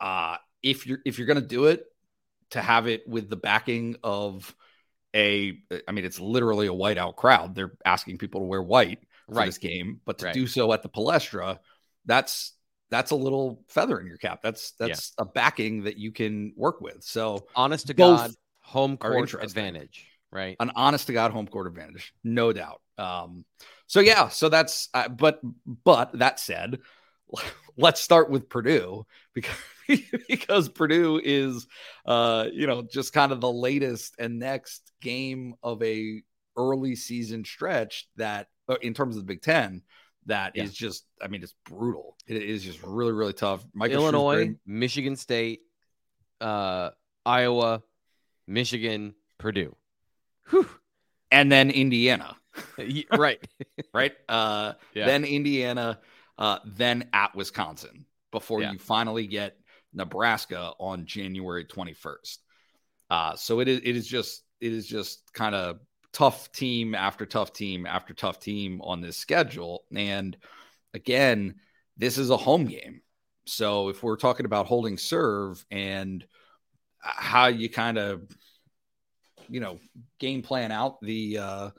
Uh, 0.00 0.36
if 0.62 0.86
you're 0.86 0.98
if 1.06 1.18
you're 1.18 1.26
going 1.26 1.40
to 1.40 1.46
do 1.46 1.66
it, 1.66 1.84
to 2.50 2.60
have 2.60 2.86
it 2.86 3.08
with 3.08 3.30
the 3.30 3.36
backing 3.36 3.96
of 4.02 4.54
a 5.14 5.58
I 5.88 5.92
mean, 5.92 6.04
it's 6.04 6.20
literally 6.20 6.66
a 6.66 6.72
whiteout 6.72 7.16
crowd. 7.16 7.54
They're 7.54 7.72
asking 7.84 8.18
people 8.18 8.40
to 8.40 8.46
wear 8.46 8.62
white 8.62 9.00
for 9.26 9.36
right. 9.36 9.46
this 9.46 9.58
game, 9.58 10.00
but 10.04 10.18
to 10.18 10.26
right. 10.26 10.34
do 10.34 10.46
so 10.46 10.72
at 10.72 10.82
the 10.82 10.88
Palestra, 10.88 11.58
that's 12.04 12.52
that's 12.90 13.12
a 13.12 13.16
little 13.16 13.62
feather 13.68 14.00
in 14.00 14.06
your 14.06 14.18
cap. 14.18 14.40
That's 14.42 14.72
that's 14.72 15.12
yeah. 15.18 15.22
a 15.22 15.26
backing 15.26 15.84
that 15.84 15.96
you 15.96 16.12
can 16.12 16.52
work 16.56 16.80
with. 16.80 17.02
So 17.02 17.46
honest 17.54 17.86
to 17.86 17.94
God, 17.94 18.32
home 18.60 18.96
court 18.96 19.34
advantage, 19.34 20.06
right? 20.30 20.56
An 20.60 20.72
honest 20.74 21.06
to 21.06 21.12
God 21.12 21.30
home 21.30 21.46
court 21.46 21.66
advantage, 21.66 22.12
no 22.24 22.52
doubt. 22.52 22.80
Um, 23.00 23.44
so 23.86 24.00
yeah, 24.00 24.28
so 24.28 24.48
that's 24.48 24.88
uh, 24.94 25.08
but 25.08 25.40
but 25.66 26.18
that 26.18 26.38
said, 26.38 26.78
let's 27.76 28.00
start 28.00 28.30
with 28.30 28.48
Purdue 28.48 29.06
because 29.34 29.56
because 30.28 30.68
Purdue 30.68 31.20
is 31.22 31.66
uh 32.06 32.46
you 32.52 32.66
know 32.66 32.82
just 32.82 33.12
kind 33.12 33.32
of 33.32 33.40
the 33.40 33.50
latest 33.50 34.14
and 34.18 34.38
next 34.38 34.92
game 35.00 35.54
of 35.62 35.82
a 35.82 36.22
early 36.56 36.94
season 36.94 37.44
stretch 37.44 38.08
that 38.16 38.48
uh, 38.68 38.76
in 38.82 38.94
terms 38.94 39.16
of 39.16 39.22
the 39.22 39.26
Big 39.26 39.42
10 39.42 39.82
that 40.26 40.52
yeah. 40.54 40.64
is 40.64 40.74
just 40.74 41.04
I 41.20 41.28
mean 41.28 41.42
it's 41.42 41.54
brutal. 41.64 42.16
It 42.26 42.42
is 42.42 42.62
just 42.62 42.82
really 42.82 43.12
really 43.12 43.32
tough. 43.32 43.64
Michael 43.74 44.02
Illinois, 44.02 44.54
Michigan 44.66 45.16
State, 45.16 45.60
uh 46.40 46.90
Iowa, 47.26 47.82
Michigan, 48.46 49.14
Purdue. 49.38 49.74
Whew. 50.50 50.68
And 51.30 51.50
then 51.50 51.70
Indiana. 51.70 52.36
Right. 53.12 53.44
right. 53.92 54.12
Uh, 54.28 54.74
yeah. 54.94 55.06
Then 55.06 55.24
Indiana, 55.24 56.00
uh, 56.38 56.58
then 56.64 57.08
at 57.12 57.34
Wisconsin 57.34 58.06
before 58.30 58.62
yeah. 58.62 58.72
you 58.72 58.78
finally 58.78 59.26
get 59.26 59.56
Nebraska 59.92 60.72
on 60.78 61.06
January 61.06 61.64
21st. 61.64 62.38
Uh, 63.10 63.34
so 63.34 63.60
it 63.60 63.68
is, 63.68 63.80
it 63.80 63.96
is 63.96 64.06
just, 64.06 64.44
it 64.60 64.72
is 64.72 64.86
just 64.86 65.32
kind 65.32 65.54
of 65.54 65.80
tough 66.12 66.50
team 66.52 66.94
after 66.94 67.26
tough 67.26 67.52
team 67.52 67.86
after 67.86 68.14
tough 68.14 68.38
team 68.38 68.80
on 68.82 69.00
this 69.00 69.16
schedule. 69.16 69.84
And 69.94 70.36
again, 70.94 71.56
this 71.96 72.18
is 72.18 72.30
a 72.30 72.36
home 72.36 72.66
game. 72.66 73.02
So 73.46 73.88
if 73.88 74.02
we're 74.02 74.16
talking 74.16 74.46
about 74.46 74.66
holding 74.66 74.96
serve 74.96 75.64
and 75.70 76.24
how 77.00 77.46
you 77.46 77.68
kind 77.68 77.98
of 77.98 78.22
you 79.48 79.60
know 79.60 79.78
game 80.18 80.42
plan 80.42 80.70
out 80.70 81.00
the 81.00 81.38
uh 81.38 81.70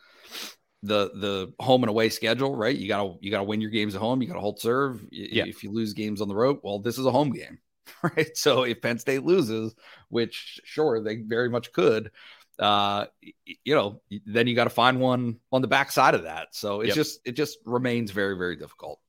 the 0.83 1.11
the 1.15 1.53
home 1.63 1.83
and 1.83 1.89
away 1.89 2.09
schedule 2.09 2.55
right? 2.55 2.75
You 2.75 2.87
gotta 2.87 3.15
you 3.21 3.29
gotta 3.29 3.43
win 3.43 3.61
your 3.61 3.69
games 3.69 3.95
at 3.95 4.01
home 4.01 4.21
you 4.21 4.27
gotta 4.27 4.39
hold 4.39 4.59
serve. 4.59 5.05
Yeah. 5.11 5.45
if 5.45 5.63
you 5.63 5.71
lose 5.71 5.93
games 5.93 6.21
on 6.21 6.27
the 6.27 6.35
road 6.35 6.59
well 6.63 6.79
this 6.79 6.97
is 6.97 7.05
a 7.05 7.11
home 7.11 7.31
game 7.31 7.59
right? 8.03 8.35
So 8.35 8.63
if 8.63 8.81
penn 8.81 8.97
state 8.97 9.23
loses 9.23 9.75
which 10.09 10.59
sure 10.63 11.01
they 11.01 11.17
very 11.17 11.49
much 11.49 11.71
could 11.71 12.11
uh 12.59 13.05
you 13.45 13.75
know 13.75 14.01
then 14.25 14.47
you 14.47 14.55
got 14.55 14.65
to 14.65 14.69
find 14.69 14.99
one 14.99 15.39
on 15.51 15.61
the 15.61 15.67
backside 15.67 16.15
of 16.15 16.23
that. 16.23 16.49
So 16.51 16.81
it's 16.81 16.89
yep. 16.89 16.95
just 16.95 17.19
it 17.25 17.31
just 17.33 17.59
remains 17.65 18.11
very 18.11 18.35
very 18.35 18.55
difficult. 18.55 18.99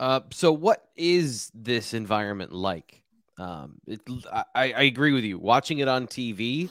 Uh 0.00 0.20
so 0.32 0.52
what 0.52 0.88
is 0.96 1.50
this 1.54 1.94
environment 1.94 2.52
like? 2.52 3.02
Um 3.38 3.80
it, 3.86 4.00
I, 4.32 4.72
I 4.72 4.82
agree 4.82 5.12
with 5.12 5.24
you. 5.24 5.38
Watching 5.38 5.78
it 5.78 5.86
on 5.86 6.08
tv 6.08 6.70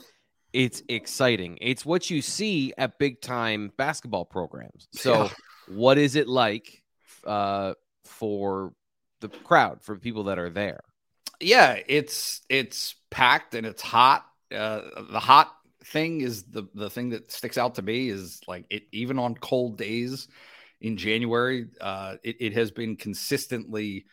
it's 0.57 0.81
exciting. 0.89 1.59
It's 1.61 1.85
what 1.85 2.09
you 2.09 2.23
see 2.23 2.73
at 2.79 2.97
big 2.97 3.21
time 3.21 3.71
basketball 3.77 4.25
programs. 4.25 4.87
So, 4.91 5.25
yeah. 5.25 5.29
what 5.67 5.99
is 5.99 6.15
it 6.15 6.27
like 6.27 6.81
uh, 7.27 7.75
for 8.05 8.73
the 9.21 9.29
crowd, 9.29 9.83
for 9.83 9.97
people 9.97 10.23
that 10.23 10.39
are 10.39 10.49
there? 10.49 10.79
Yeah, 11.39 11.79
it's 11.87 12.41
it's 12.49 12.95
packed 13.11 13.53
and 13.53 13.67
it's 13.67 13.83
hot. 13.83 14.25
Uh, 14.51 14.81
the 15.11 15.19
hot 15.19 15.51
thing 15.85 16.21
is 16.21 16.45
the 16.45 16.63
the 16.73 16.89
thing 16.89 17.09
that 17.09 17.31
sticks 17.31 17.59
out 17.59 17.75
to 17.75 17.83
me 17.83 18.09
is 18.09 18.41
like 18.47 18.65
it 18.71 18.85
even 18.91 19.19
on 19.19 19.35
cold 19.35 19.77
days 19.77 20.27
in 20.81 20.97
January, 20.97 21.67
uh, 21.79 22.15
it, 22.23 22.37
it 22.39 22.53
has 22.53 22.71
been 22.71 22.95
consistently 22.95 24.05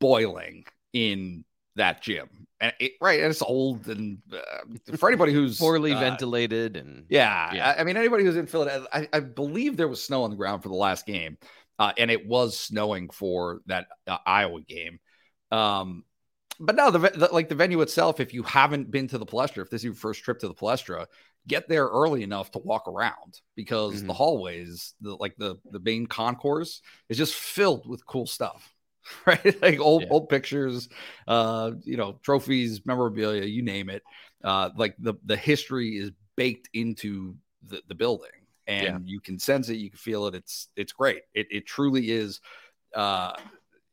boiling 0.00 0.64
in 0.92 1.46
that 1.78 2.02
gym. 2.02 2.28
And 2.60 2.72
it, 2.80 2.92
right, 3.00 3.20
and 3.20 3.30
it's 3.30 3.42
old, 3.42 3.86
and 3.86 4.18
uh, 4.32 4.96
for 4.96 5.08
anybody 5.08 5.32
who's 5.32 5.58
poorly 5.60 5.92
uh, 5.92 6.00
ventilated, 6.00 6.76
and 6.76 7.04
yeah, 7.08 7.54
yeah, 7.54 7.74
I, 7.76 7.80
I, 7.80 7.84
mean 7.84 7.96
anybody 7.96 8.24
who's 8.24 8.36
in 8.36 8.46
Philadelphia, 8.46 8.88
I, 8.92 9.08
I, 9.12 9.20
believe 9.20 9.76
there 9.76 9.86
was 9.86 10.02
snow 10.02 10.24
on 10.24 10.30
the 10.30 10.36
ground 10.36 10.64
for 10.64 10.68
the 10.68 10.74
last 10.74 11.06
game, 11.06 11.38
uh, 11.78 11.92
and 11.96 12.10
it 12.10 12.26
was 12.26 12.58
snowing 12.58 13.10
for 13.10 13.60
that 13.66 13.86
uh, 14.08 14.18
Iowa 14.26 14.60
game. 14.60 14.98
Um, 15.52 16.04
but 16.58 16.74
no, 16.74 16.90
the, 16.90 16.98
the, 16.98 17.28
like 17.32 17.48
the 17.48 17.54
venue 17.54 17.80
itself, 17.80 18.18
if 18.18 18.34
you 18.34 18.42
haven't 18.42 18.90
been 18.90 19.06
to 19.08 19.18
the 19.18 19.26
Palestra, 19.26 19.62
if 19.62 19.70
this 19.70 19.82
is 19.82 19.84
your 19.84 19.94
first 19.94 20.24
trip 20.24 20.40
to 20.40 20.48
the 20.48 20.54
Palestra, 20.54 21.06
get 21.46 21.68
there 21.68 21.86
early 21.86 22.24
enough 22.24 22.50
to 22.52 22.58
walk 22.58 22.88
around 22.88 23.40
because 23.54 23.98
mm-hmm. 23.98 24.08
the 24.08 24.12
hallways, 24.12 24.94
the 25.00 25.14
like 25.14 25.36
the 25.38 25.56
the 25.70 25.80
main 25.80 26.06
concourse, 26.06 26.82
is 27.08 27.16
just 27.16 27.34
filled 27.34 27.88
with 27.88 28.04
cool 28.06 28.26
stuff. 28.26 28.74
right? 29.26 29.62
like 29.62 29.80
old 29.80 30.02
yeah. 30.02 30.08
old 30.10 30.28
pictures, 30.28 30.88
uh, 31.26 31.72
you 31.84 31.96
know, 31.96 32.18
trophies, 32.22 32.84
memorabilia, 32.84 33.44
you 33.44 33.62
name 33.62 33.90
it. 33.90 34.02
Uh, 34.42 34.70
like 34.76 34.94
the 34.98 35.14
the 35.24 35.36
history 35.36 35.96
is 35.96 36.10
baked 36.36 36.68
into 36.72 37.36
the, 37.66 37.82
the 37.88 37.94
building, 37.94 38.30
and 38.66 38.84
yeah. 38.84 38.98
you 39.04 39.20
can 39.20 39.38
sense 39.38 39.68
it, 39.68 39.76
you 39.76 39.90
can 39.90 39.98
feel 39.98 40.26
it. 40.26 40.34
It's 40.34 40.68
it's 40.76 40.92
great. 40.92 41.22
It 41.34 41.48
it 41.50 41.66
truly 41.66 42.10
is. 42.10 42.40
Uh, 42.94 43.32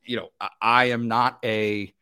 you 0.04 0.16
know, 0.16 0.28
I, 0.40 0.48
I 0.62 0.84
am 0.86 1.08
not 1.08 1.38
a 1.44 1.92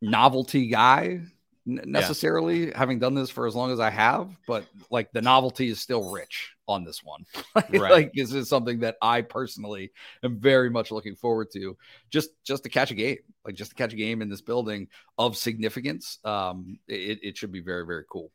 novelty 0.00 0.68
guy 0.68 1.20
necessarily 1.66 2.68
yeah. 2.68 2.78
having 2.78 2.98
done 2.98 3.14
this 3.14 3.30
for 3.30 3.46
as 3.46 3.54
long 3.54 3.70
as 3.70 3.80
I 3.80 3.90
have, 3.90 4.30
but 4.46 4.64
like 4.90 5.12
the 5.12 5.22
novelty 5.22 5.68
is 5.68 5.80
still 5.80 6.10
rich 6.10 6.52
on 6.70 6.84
this 6.84 7.02
one. 7.02 7.26
right. 7.54 7.92
Like 7.92 8.12
this 8.14 8.32
is 8.32 8.48
something 8.48 8.80
that 8.80 8.96
I 9.02 9.22
personally 9.22 9.92
am 10.22 10.38
very 10.38 10.70
much 10.70 10.90
looking 10.90 11.16
forward 11.16 11.48
to 11.52 11.76
just 12.10 12.30
just 12.44 12.62
to 12.62 12.68
catch 12.68 12.90
a 12.90 12.94
game, 12.94 13.18
like 13.44 13.54
just 13.54 13.70
to 13.70 13.76
catch 13.76 13.92
a 13.92 13.96
game 13.96 14.22
in 14.22 14.28
this 14.28 14.40
building 14.40 14.88
of 15.18 15.36
significance. 15.36 16.18
Um, 16.24 16.78
it, 16.86 17.18
it 17.22 17.36
should 17.36 17.52
be 17.52 17.60
very, 17.60 17.84
very 17.84 18.04
cool. 18.10 18.30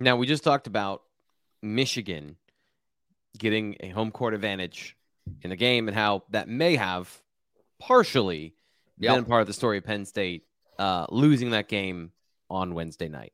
Now 0.00 0.16
we 0.16 0.26
just 0.26 0.44
talked 0.44 0.66
about 0.66 1.02
Michigan 1.62 2.36
getting 3.36 3.76
a 3.80 3.88
home 3.88 4.10
court 4.10 4.34
advantage 4.34 4.96
in 5.42 5.50
the 5.50 5.56
game 5.56 5.88
and 5.88 5.96
how 5.96 6.24
that 6.30 6.48
may 6.48 6.76
have 6.76 7.10
partially 7.78 8.54
yep. 8.98 9.16
been 9.16 9.24
part 9.24 9.40
of 9.40 9.46
the 9.46 9.52
story 9.52 9.78
of 9.78 9.84
Penn 9.84 10.04
State 10.04 10.44
uh, 10.78 11.06
losing 11.10 11.50
that 11.50 11.68
game 11.68 12.12
on 12.50 12.74
Wednesday 12.74 13.08
night. 13.08 13.32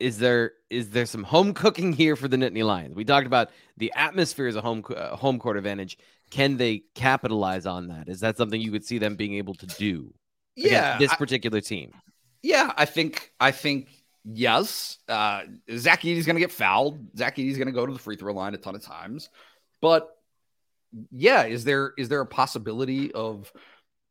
Is 0.00 0.18
there 0.18 0.52
is 0.70 0.90
there 0.90 1.06
some 1.06 1.22
home 1.22 1.54
cooking 1.62 1.92
here 1.92 2.16
for 2.16 2.28
the 2.28 2.36
Nittany 2.36 2.64
Lions? 2.64 2.96
We 2.96 3.04
talked 3.04 3.26
about 3.26 3.50
the 3.76 3.92
atmosphere 3.94 4.48
as 4.48 4.56
a 4.56 4.60
home 4.60 4.84
uh, 4.94 5.16
home 5.16 5.38
court 5.38 5.56
advantage. 5.56 5.98
Can 6.30 6.56
they 6.56 6.84
capitalize 6.94 7.66
on 7.66 7.88
that? 7.88 8.08
Is 8.08 8.20
that 8.20 8.36
something 8.36 8.60
you 8.60 8.70
could 8.70 8.84
see 8.84 8.98
them 8.98 9.16
being 9.16 9.34
able 9.34 9.54
to 9.54 9.66
do? 9.66 10.14
Yeah, 10.56 10.98
this 10.98 11.14
particular 11.14 11.58
I, 11.58 11.60
team. 11.60 11.92
Yeah, 12.42 12.72
I 12.76 12.84
think 12.84 13.32
I 13.38 13.50
think 13.50 13.88
yes. 14.24 14.98
Uh, 15.08 15.42
Zach 15.76 16.04
Edey's 16.04 16.26
going 16.26 16.36
to 16.36 16.40
get 16.40 16.52
fouled. 16.52 17.16
Zach 17.16 17.38
Edey's 17.38 17.56
going 17.56 17.66
to 17.66 17.72
go 17.72 17.86
to 17.86 17.92
the 17.92 17.98
free 17.98 18.16
throw 18.16 18.32
line 18.32 18.54
a 18.54 18.58
ton 18.58 18.74
of 18.74 18.82
times, 18.82 19.28
but 19.80 20.16
yeah, 21.10 21.44
is 21.44 21.64
there 21.64 21.92
is 21.96 22.08
there 22.08 22.20
a 22.20 22.26
possibility 22.26 23.12
of 23.12 23.52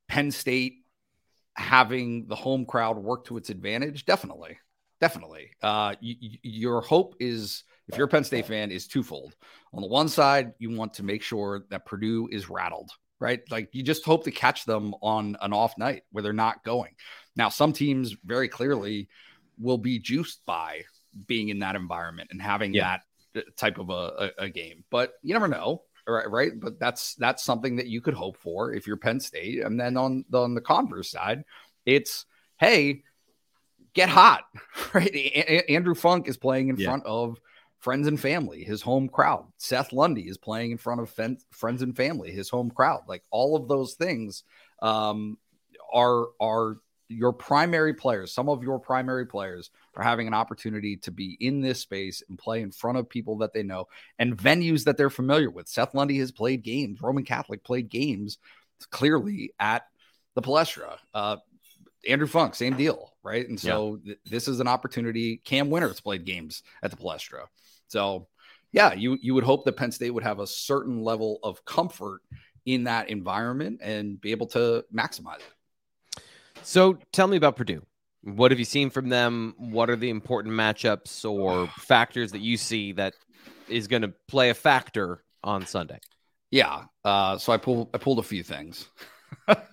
Penn 0.08 0.32
State 0.32 0.86
having 1.56 2.28
the 2.28 2.36
home 2.36 2.65
crowd 2.65 2.97
work 2.97 3.25
to 3.25 3.38
its 3.38 3.49
advantage? 3.49 4.06
Definitely. 4.06 4.58
Definitely. 5.01 5.51
Uh, 5.62 5.95
your 6.01 6.81
hope 6.81 7.15
is, 7.19 7.63
if 7.88 7.97
you're 7.97 8.07
a 8.07 8.09
Penn 8.09 8.23
State 8.23 8.47
fan, 8.47 8.71
is 8.71 8.88
twofold. 8.88 9.35
On 9.73 9.81
the 9.81 9.88
one 9.88 10.09
side, 10.09 10.53
you 10.59 10.75
want 10.75 10.93
to 10.95 11.03
make 11.03 11.23
sure 11.23 11.65
that 11.69 11.85
Purdue 11.85 12.27
is 12.31 12.49
rattled, 12.49 12.91
right? 13.19 13.41
Like 13.49 13.69
you 13.71 13.81
just 13.81 14.03
hope 14.03 14.25
to 14.25 14.31
catch 14.31 14.65
them 14.65 14.93
on 15.01 15.38
an 15.41 15.53
off 15.53 15.77
night 15.77 16.03
where 16.12 16.21
they're 16.21 16.33
not 16.33 16.63
going. 16.65 16.95
Now, 17.35 17.49
some 17.49 17.71
teams 17.71 18.15
very 18.25 18.49
clearly 18.49 19.07
will 19.57 19.77
be 19.77 19.99
juiced 19.99 20.45
by 20.45 20.83
being 21.27 21.49
in 21.49 21.59
that 21.59 21.75
environment 21.75 22.29
and 22.31 22.41
having 22.41 22.73
yeah. 22.73 22.97
that 23.33 23.41
uh, 23.41 23.49
type 23.55 23.77
of 23.77 23.89
a, 23.89 24.31
a, 24.38 24.43
a 24.43 24.49
game, 24.49 24.83
but 24.89 25.13
you 25.23 25.33
never 25.33 25.47
know 25.47 25.83
right 26.07 26.29
right 26.31 26.59
but 26.59 26.79
that's 26.79 27.13
that's 27.15 27.43
something 27.43 27.75
that 27.75 27.88
you 27.88 28.01
could 28.01 28.13
hope 28.13 28.38
for 28.38 28.73
if 28.73 28.88
you're 28.88 28.97
penn 28.97 29.19
state 29.19 29.63
and 29.63 29.79
then 29.79 29.95
on 29.95 30.25
the, 30.29 30.39
on 30.39 30.55
the 30.55 30.62
converse 30.62 31.12
side 31.12 31.43
it's 31.85 32.25
hey 32.57 33.03
get 33.93 34.10
hot 34.10 34.43
right 34.93 35.13
a- 35.13 35.71
andrew 35.71 35.95
funk 35.95 36.28
is 36.28 36.38
playing 36.38 36.69
in 36.69 36.78
yeah. 36.78 36.88
front 36.88 37.06
of 37.06 37.38
friends 37.80 38.08
and 38.08 38.19
family 38.19 38.63
his 38.63 38.82
home 38.82 39.08
crowd 39.08 39.45
seth 39.58 39.93
lundy 39.93 40.28
is 40.28 40.38
playing 40.38 40.71
in 40.71 40.78
front 40.78 41.02
of 41.02 41.10
fen- 41.10 41.38
friends 41.52 41.82
and 41.82 41.95
family 41.95 42.32
his 42.32 42.49
home 42.49 42.69
crowd 42.69 43.02
like 43.08 43.23
all 43.32 43.56
of 43.56 43.67
those 43.67 43.93
things 43.93 44.43
um, 44.82 45.38
are 45.93 46.28
are 46.39 46.78
your 47.10 47.34
primary 47.34 47.93
players, 47.95 48.32
some 48.32 48.47
of 48.47 48.62
your 48.62 48.80
primary 48.80 49.25
players 49.25 49.71
are 49.95 50.04
having 50.04 50.28
an 50.28 50.34
opportunity 50.36 50.95
to 50.95 51.12
be 51.12 51.36
in 51.39 51.60
this 51.60 51.80
space 51.80 52.21
and 52.30 52.38
play 52.38 52.62
in 52.62 52.71
front 52.71 52.99
of 52.99 53.10
people 53.10 53.39
that 53.39 53.52
they 53.52 53.63
know 53.63 53.88
and 54.19 54.38
venues 54.38 54.84
that 54.84 54.95
they're 54.95 55.10
familiar 55.10 55.49
with. 55.49 55.67
Seth 55.67 55.95
Lundy 55.95 56.19
has 56.19 56.32
played 56.32 56.63
games, 56.63 57.02
Roman 57.02 57.25
Catholic 57.25 57.63
played 57.63 57.89
games 57.89 58.38
clearly 58.91 59.54
at 59.60 59.84
the 60.36 60.41
Palestra. 60.41 60.97
Uh, 61.13 61.38
Andrew 62.08 62.28
Funk, 62.28 62.54
same 62.54 62.78
deal, 62.78 63.12
right? 63.29 63.47
And 63.47 63.59
so 63.59 63.99
yeah. 64.03 64.13
th- 64.13 64.19
this 64.25 64.47
is 64.47 64.59
an 64.59 64.67
opportunity. 64.67 65.37
Cam 65.45 65.69
Wynter's 65.69 66.01
played 66.01 66.25
games 66.25 66.63
at 66.81 66.89
the 66.89 66.97
Palestra. 66.97 67.45
So, 67.87 68.27
yeah, 68.71 68.93
you 68.93 69.17
you 69.21 69.35
would 69.35 69.43
hope 69.43 69.65
that 69.65 69.73
Penn 69.73 69.91
State 69.91 70.09
would 70.09 70.23
have 70.23 70.39
a 70.39 70.47
certain 70.47 71.03
level 71.03 71.39
of 71.43 71.63
comfort 71.63 72.21
in 72.65 72.85
that 72.85 73.09
environment 73.09 73.81
and 73.83 74.19
be 74.19 74.31
able 74.31 74.47
to 74.47 74.83
maximize 74.93 75.37
it. 75.37 76.23
So 76.63 76.97
tell 77.11 77.27
me 77.27 77.37
about 77.37 77.55
Purdue. 77.55 77.85
What 78.21 78.51
have 78.51 78.59
you 78.59 78.65
seen 78.65 78.89
from 78.89 79.09
them? 79.09 79.53
What 79.57 79.89
are 79.89 79.95
the 79.95 80.09
important 80.09 80.53
matchups 80.55 81.29
or 81.29 81.67
factors 81.79 82.31
that 82.31 82.41
you 82.41 82.57
see 82.57 82.93
that 82.93 83.13
is 83.67 83.87
going 83.87 84.01
to 84.01 84.13
play 84.27 84.49
a 84.49 84.53
factor 84.55 85.23
on 85.43 85.65
Sunday? 85.65 85.99
Yeah. 86.51 86.85
Uh, 87.05 87.37
so 87.37 87.53
I 87.53 87.57
pulled 87.57 87.89
I 87.93 87.99
pulled 87.99 88.19
a 88.19 88.23
few 88.23 88.43
things. 88.43 88.87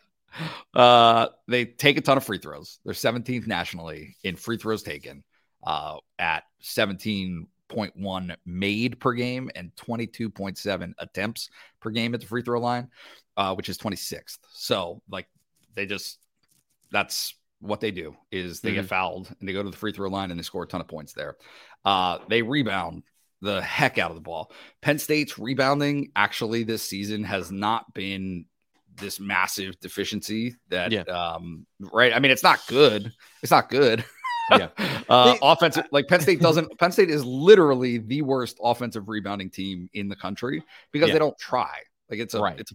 uh, 0.74 1.28
they 1.48 1.64
take 1.64 1.96
a 1.96 2.00
ton 2.00 2.16
of 2.16 2.24
free 2.24 2.38
throws. 2.38 2.78
They're 2.84 2.94
17th 2.94 3.46
nationally 3.46 4.16
in 4.22 4.36
free 4.36 4.56
throws 4.56 4.82
taken 4.82 5.24
uh, 5.64 5.96
at 6.18 6.44
17.1 6.62 8.36
made 8.44 9.00
per 9.00 9.12
game 9.12 9.50
and 9.54 9.74
22.7 9.76 10.92
attempts 10.98 11.50
per 11.80 11.90
game 11.90 12.14
at 12.14 12.20
the 12.20 12.26
free 12.26 12.42
throw 12.42 12.60
line, 12.60 12.88
uh, 13.36 13.54
which 13.54 13.68
is 13.68 13.78
26th. 13.78 14.38
So, 14.52 15.02
like, 15.10 15.26
they 15.74 15.86
just, 15.86 16.18
that's 16.90 17.34
what 17.60 17.80
they 17.80 17.90
do 17.90 18.16
is 18.30 18.60
they 18.60 18.70
mm-hmm. 18.70 18.80
get 18.80 18.88
fouled 18.88 19.34
and 19.40 19.48
they 19.48 19.52
go 19.52 19.62
to 19.62 19.70
the 19.70 19.76
free 19.76 19.92
throw 19.92 20.08
line 20.08 20.30
and 20.30 20.38
they 20.38 20.44
score 20.44 20.64
a 20.64 20.66
ton 20.66 20.80
of 20.80 20.88
points 20.88 21.12
there. 21.12 21.36
Uh, 21.84 22.18
they 22.28 22.42
rebound 22.42 23.02
the 23.42 23.60
heck 23.62 23.98
out 23.98 24.10
of 24.10 24.16
the 24.16 24.22
ball. 24.22 24.52
Penn 24.82 24.98
State's 24.98 25.38
rebounding 25.38 26.10
actually 26.16 26.62
this 26.62 26.82
season 26.82 27.24
has 27.24 27.50
not 27.50 27.92
been 27.94 28.46
this 28.96 29.20
massive 29.20 29.78
deficiency 29.80 30.54
that 30.68 30.92
yeah. 30.92 31.02
um 31.02 31.66
right 31.92 32.14
i 32.14 32.18
mean 32.18 32.30
it's 32.30 32.42
not 32.42 32.60
good 32.66 33.12
it's 33.42 33.50
not 33.50 33.68
good 33.68 34.04
yeah 34.50 34.68
uh 35.08 35.32
they, 35.32 35.38
offensive 35.42 35.86
like 35.92 36.06
penn 36.08 36.20
state 36.20 36.40
doesn't 36.40 36.78
penn 36.78 36.92
state 36.92 37.10
is 37.10 37.24
literally 37.24 37.98
the 37.98 38.22
worst 38.22 38.58
offensive 38.62 39.08
rebounding 39.08 39.50
team 39.50 39.88
in 39.94 40.08
the 40.08 40.16
country 40.16 40.62
because 40.92 41.08
yeah. 41.08 41.14
they 41.14 41.18
don't 41.18 41.38
try 41.38 41.74
like 42.10 42.18
it's 42.18 42.34
a 42.34 42.40
right. 42.40 42.58
it's 42.58 42.72
a, 42.72 42.74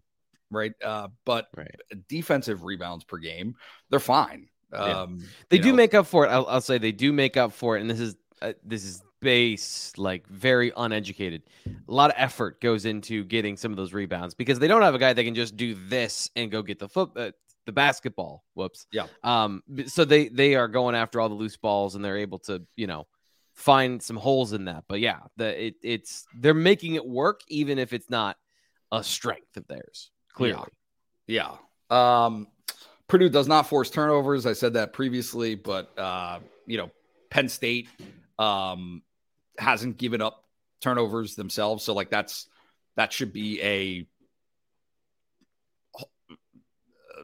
right 0.51 0.73
uh 0.83 1.07
but 1.25 1.47
right. 1.55 1.75
defensive 2.07 2.63
rebounds 2.63 3.03
per 3.03 3.17
game 3.17 3.55
they're 3.89 3.99
fine 3.99 4.47
um 4.73 5.19
yeah. 5.19 5.27
they 5.49 5.57
do 5.57 5.69
know. 5.69 5.75
make 5.75 5.93
up 5.93 6.05
for 6.05 6.25
it 6.25 6.29
I'll, 6.29 6.45
I'll, 6.47 6.61
say 6.61 6.77
they 6.77 6.91
do 6.91 7.11
make 7.11 7.37
up 7.37 7.51
for 7.51 7.77
it 7.77 7.81
and 7.81 7.89
this 7.89 7.99
is 7.99 8.15
uh, 8.41 8.53
this 8.63 8.83
is 8.83 9.01
base, 9.21 9.93
like 9.97 10.27
very 10.27 10.71
uneducated. 10.75 11.43
A 11.65 11.91
lot 11.91 12.09
of 12.09 12.15
effort 12.17 12.59
goes 12.59 12.85
into 12.85 13.23
getting 13.23 13.55
some 13.55 13.71
of 13.71 13.77
those 13.77 13.93
rebounds 13.93 14.33
because 14.33 14.59
they 14.59 14.67
don't 14.67 14.81
have 14.81 14.95
a 14.95 14.99
guy 14.99 15.13
that 15.13 15.23
can 15.23 15.35
just 15.35 15.55
do 15.55 15.75
this 15.87 16.29
and 16.35 16.51
go 16.51 16.61
get 16.61 16.79
the 16.79 16.89
foot, 16.89 17.11
uh, 17.15 17.31
the 17.65 17.71
basketball. 17.71 18.43
Whoops. 18.55 18.87
Yeah. 18.91 19.07
Um. 19.23 19.63
So 19.85 20.03
they 20.03 20.27
they 20.27 20.55
are 20.55 20.67
going 20.67 20.95
after 20.95 21.21
all 21.21 21.29
the 21.29 21.35
loose 21.35 21.57
balls 21.57 21.95
and 21.95 22.03
they're 22.03 22.17
able 22.17 22.39
to 22.39 22.63
you 22.75 22.87
know 22.87 23.07
find 23.53 24.01
some 24.01 24.17
holes 24.17 24.53
in 24.53 24.65
that. 24.65 24.83
But 24.87 24.99
yeah, 24.99 25.19
the 25.37 25.67
it 25.67 25.75
it's 25.81 26.25
they're 26.37 26.53
making 26.53 26.95
it 26.95 27.05
work 27.05 27.41
even 27.47 27.79
if 27.79 27.93
it's 27.93 28.09
not 28.09 28.37
a 28.91 29.03
strength 29.03 29.55
of 29.55 29.67
theirs. 29.67 30.11
Clearly. 30.33 30.67
Yeah. 31.27 31.55
yeah. 31.91 32.25
Um. 32.25 32.47
Purdue 33.07 33.29
does 33.29 33.47
not 33.47 33.67
force 33.67 33.89
turnovers. 33.89 34.45
I 34.45 34.53
said 34.53 34.73
that 34.73 34.93
previously, 34.93 35.55
but 35.55 35.91
uh, 35.99 36.39
you 36.65 36.77
know, 36.77 36.89
Penn 37.29 37.49
State 37.49 37.89
um 38.39 39.03
hasn't 39.61 39.97
given 39.97 40.21
up 40.21 40.43
turnovers 40.81 41.35
themselves. 41.35 41.83
So 41.83 41.93
like 41.93 42.09
that's 42.09 42.47
that 42.97 43.13
should 43.13 43.31
be 43.31 43.61
a 43.61 44.07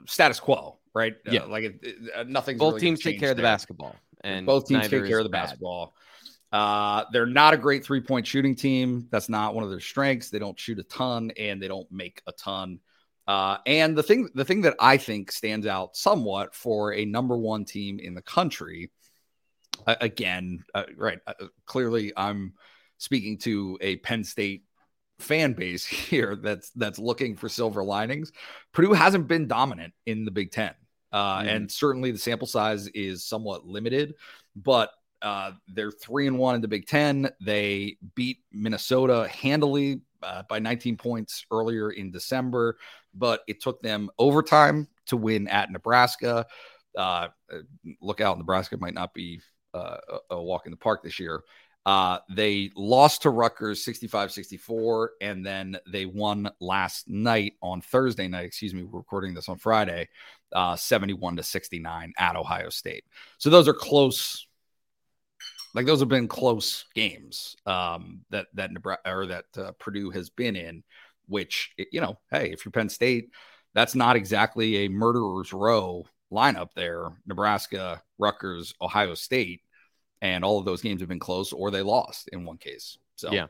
status 0.05 0.39
quo, 0.39 0.79
right? 0.93 1.15
Uh, 1.27 1.31
yeah, 1.31 1.41
uh, 1.41 1.47
like 1.47 1.63
it, 1.63 1.79
it, 1.81 1.95
uh, 2.15 2.23
nothing. 2.23 2.57
Both 2.57 2.75
really 2.75 2.81
teams 2.87 3.01
take 3.01 3.19
care 3.19 3.27
there. 3.27 3.31
of 3.31 3.37
the 3.37 3.43
basketball, 3.43 3.95
and 4.21 4.45
both 4.45 4.67
teams 4.67 4.87
take 4.87 5.05
care 5.05 5.19
of 5.19 5.25
the 5.25 5.29
bad. 5.29 5.43
basketball. 5.43 5.93
Uh, 6.51 7.03
they're 7.11 7.25
not 7.25 7.53
a 7.53 7.57
great 7.57 7.83
three 7.83 7.99
point 7.99 8.25
shooting 8.25 8.55
team. 8.55 9.07
That's 9.11 9.29
not 9.29 9.53
one 9.53 9.63
of 9.63 9.69
their 9.69 9.81
strengths. 9.81 10.29
They 10.29 10.39
don't 10.39 10.57
shoot 10.57 10.79
a 10.79 10.83
ton 10.83 11.31
and 11.37 11.61
they 11.61 11.67
don't 11.67 11.91
make 11.91 12.21
a 12.25 12.31
ton. 12.31 12.79
Uh, 13.27 13.57
and 13.65 13.97
the 13.97 14.03
thing, 14.03 14.29
the 14.33 14.45
thing 14.45 14.61
that 14.61 14.75
I 14.79 14.95
think 14.95 15.33
stands 15.33 15.67
out 15.67 15.97
somewhat 15.97 16.55
for 16.55 16.93
a 16.93 17.03
number 17.03 17.37
one 17.37 17.65
team 17.65 17.99
in 17.99 18.13
the 18.13 18.21
country 18.21 18.89
again, 19.87 20.63
uh, 20.73 20.83
right? 20.95 21.19
Uh, 21.25 21.33
clearly, 21.65 22.13
I'm 22.15 22.53
speaking 22.97 23.37
to 23.39 23.77
a 23.81 23.97
Penn 23.97 24.23
State 24.23 24.63
fan 25.19 25.53
base 25.53 25.85
here 25.85 26.35
that's 26.35 26.69
that's 26.71 26.99
looking 26.99 27.35
for 27.35 27.49
silver 27.49 27.83
linings. 27.83 28.31
Purdue 28.73 28.93
hasn't 28.93 29.27
been 29.27 29.47
dominant 29.47 29.93
in 30.05 30.25
the 30.25 30.31
Big 30.31 30.51
Ten, 30.51 30.73
uh, 31.11 31.39
mm. 31.39 31.47
and 31.47 31.71
certainly 31.71 32.11
the 32.11 32.17
sample 32.17 32.47
size 32.47 32.87
is 32.87 33.25
somewhat 33.25 33.65
limited. 33.65 34.15
But 34.55 34.91
uh, 35.21 35.51
they're 35.67 35.91
three 35.91 36.27
and 36.27 36.37
one 36.37 36.55
in 36.55 36.61
the 36.61 36.67
Big 36.67 36.87
Ten. 36.87 37.29
They 37.41 37.97
beat 38.15 38.39
Minnesota 38.51 39.27
handily 39.27 40.01
uh, 40.21 40.43
by 40.49 40.59
19 40.59 40.97
points 40.97 41.45
earlier 41.51 41.91
in 41.91 42.11
December, 42.11 42.77
but 43.13 43.41
it 43.47 43.61
took 43.61 43.81
them 43.81 44.09
overtime 44.19 44.87
to 45.07 45.17
win 45.17 45.47
at 45.47 45.71
Nebraska. 45.71 46.45
Uh, 46.95 47.27
look 48.01 48.21
out, 48.21 48.37
Nebraska 48.37 48.77
might 48.77 48.93
not 48.93 49.13
be 49.13 49.39
uh, 49.77 50.19
a 50.29 50.41
walk 50.41 50.65
in 50.65 50.71
the 50.71 50.77
park 50.77 51.03
this 51.03 51.19
year. 51.19 51.43
Uh, 51.87 52.19
they 52.29 52.69
lost 52.75 53.21
to 53.21 53.29
Rutgers 53.29 53.81
65 53.85 54.33
64, 54.33 55.11
and 55.21 55.45
then 55.45 55.77
they 55.87 56.05
won 56.05 56.49
last 56.59 57.07
night 57.07 57.53
on 57.61 57.79
Thursday 57.79 58.27
night. 58.27 58.43
Excuse 58.43 58.73
me, 58.73 58.83
we're 58.83 58.97
recording 58.97 59.33
this 59.33 59.47
on 59.47 59.57
Friday, 59.57 60.09
uh, 60.51 60.75
71 60.75 61.37
to 61.37 61.43
69 61.43 62.11
at 62.17 62.35
Ohio 62.35 62.67
State. 62.67 63.05
So 63.37 63.49
those 63.49 63.69
are 63.69 63.73
close. 63.73 64.47
Like 65.73 65.85
those 65.85 66.01
have 66.01 66.09
been 66.09 66.27
close 66.27 66.83
games 66.93 67.55
um, 67.65 68.19
that 68.31 68.47
that 68.55 68.73
Nebraska 68.73 69.09
or 69.09 69.25
that 69.27 69.45
uh, 69.57 69.71
Purdue 69.79 70.09
has 70.09 70.29
been 70.29 70.57
in. 70.57 70.83
Which 71.29 71.73
you 71.93 72.01
know, 72.01 72.19
hey, 72.31 72.51
if 72.51 72.65
you're 72.65 72.73
Penn 72.73 72.89
State, 72.89 73.29
that's 73.73 73.95
not 73.95 74.17
exactly 74.17 74.83
a 74.83 74.89
murderer's 74.89 75.53
row 75.53 76.05
lineup 76.33 76.73
there. 76.75 77.11
Nebraska, 77.25 78.03
Rutgers, 78.17 78.73
Ohio 78.81 79.13
State 79.13 79.61
and 80.21 80.43
all 80.43 80.59
of 80.59 80.65
those 80.65 80.81
games 80.81 81.01
have 81.01 81.09
been 81.09 81.19
close 81.19 81.53
or 81.53 81.71
they 81.71 81.81
lost 81.81 82.29
in 82.33 82.45
one 82.45 82.57
case. 82.57 82.97
So 83.15 83.31
yeah, 83.31 83.47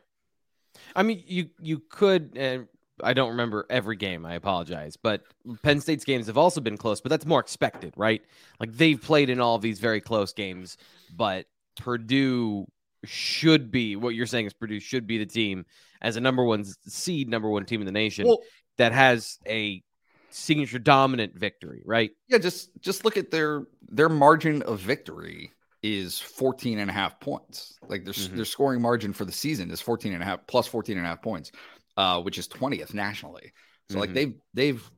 I 0.95 1.03
mean 1.03 1.23
you 1.25 1.49
you 1.59 1.81
could 1.89 2.33
and 2.35 2.67
I 3.03 3.13
don't 3.13 3.29
remember 3.29 3.65
every 3.69 3.95
game. 3.95 4.25
I 4.25 4.35
apologize, 4.35 4.97
but 4.97 5.21
Penn 5.61 5.79
State's 5.81 6.03
games 6.03 6.27
have 6.27 6.37
also 6.37 6.61
been 6.61 6.77
close, 6.77 6.99
but 6.99 7.09
that's 7.09 7.25
more 7.25 7.39
expected, 7.39 7.93
right? 7.95 8.21
Like 8.59 8.73
they've 8.73 9.01
played 9.01 9.29
in 9.29 9.39
all 9.39 9.55
of 9.55 9.61
these 9.61 9.79
very 9.79 10.01
close 10.01 10.33
games, 10.33 10.77
but 11.15 11.45
Purdue 11.75 12.65
should 13.03 13.71
be 13.71 13.95
what 13.95 14.15
you're 14.15 14.25
saying 14.25 14.47
is 14.47 14.53
Purdue 14.53 14.79
should 14.79 15.05
be 15.05 15.17
the 15.19 15.25
team 15.25 15.65
as 16.01 16.15
a 16.15 16.21
number 16.21 16.43
one 16.43 16.65
seed, 16.87 17.29
number 17.29 17.49
one 17.49 17.65
team 17.65 17.81
in 17.81 17.85
the 17.85 17.91
nation 17.91 18.27
well, 18.27 18.39
that 18.77 18.91
has 18.91 19.37
a 19.47 19.83
signature 20.29 20.79
dominant 20.79 21.35
victory, 21.35 21.81
right? 21.85 22.11
Yeah, 22.27 22.39
just 22.39 22.69
just 22.81 23.05
look 23.05 23.17
at 23.17 23.31
their 23.31 23.67
their 23.89 24.09
margin 24.09 24.63
of 24.63 24.79
victory 24.79 25.51
is 25.83 26.19
14 26.19 26.79
and 26.79 26.89
a 26.89 26.93
half 26.93 27.19
points. 27.19 27.75
Like 27.87 28.03
their, 28.03 28.13
mm-hmm. 28.13 28.35
their 28.35 28.45
scoring 28.45 28.81
margin 28.81 29.13
for 29.13 29.25
the 29.25 29.31
season 29.31 29.71
is 29.71 29.81
14 29.81 30.13
and 30.13 30.21
a 30.21 30.25
half 30.25 30.45
plus 30.47 30.67
14 30.67 30.97
and 30.97 31.05
a 31.05 31.09
half 31.09 31.21
points, 31.21 31.51
uh, 31.95 32.21
which 32.21 32.37
is 32.37 32.47
20th 32.47 32.93
nationally. 32.93 33.53
So 33.89 33.93
mm-hmm. 33.93 33.99
like 34.01 34.13
they've 34.13 34.33
they've 34.53 34.91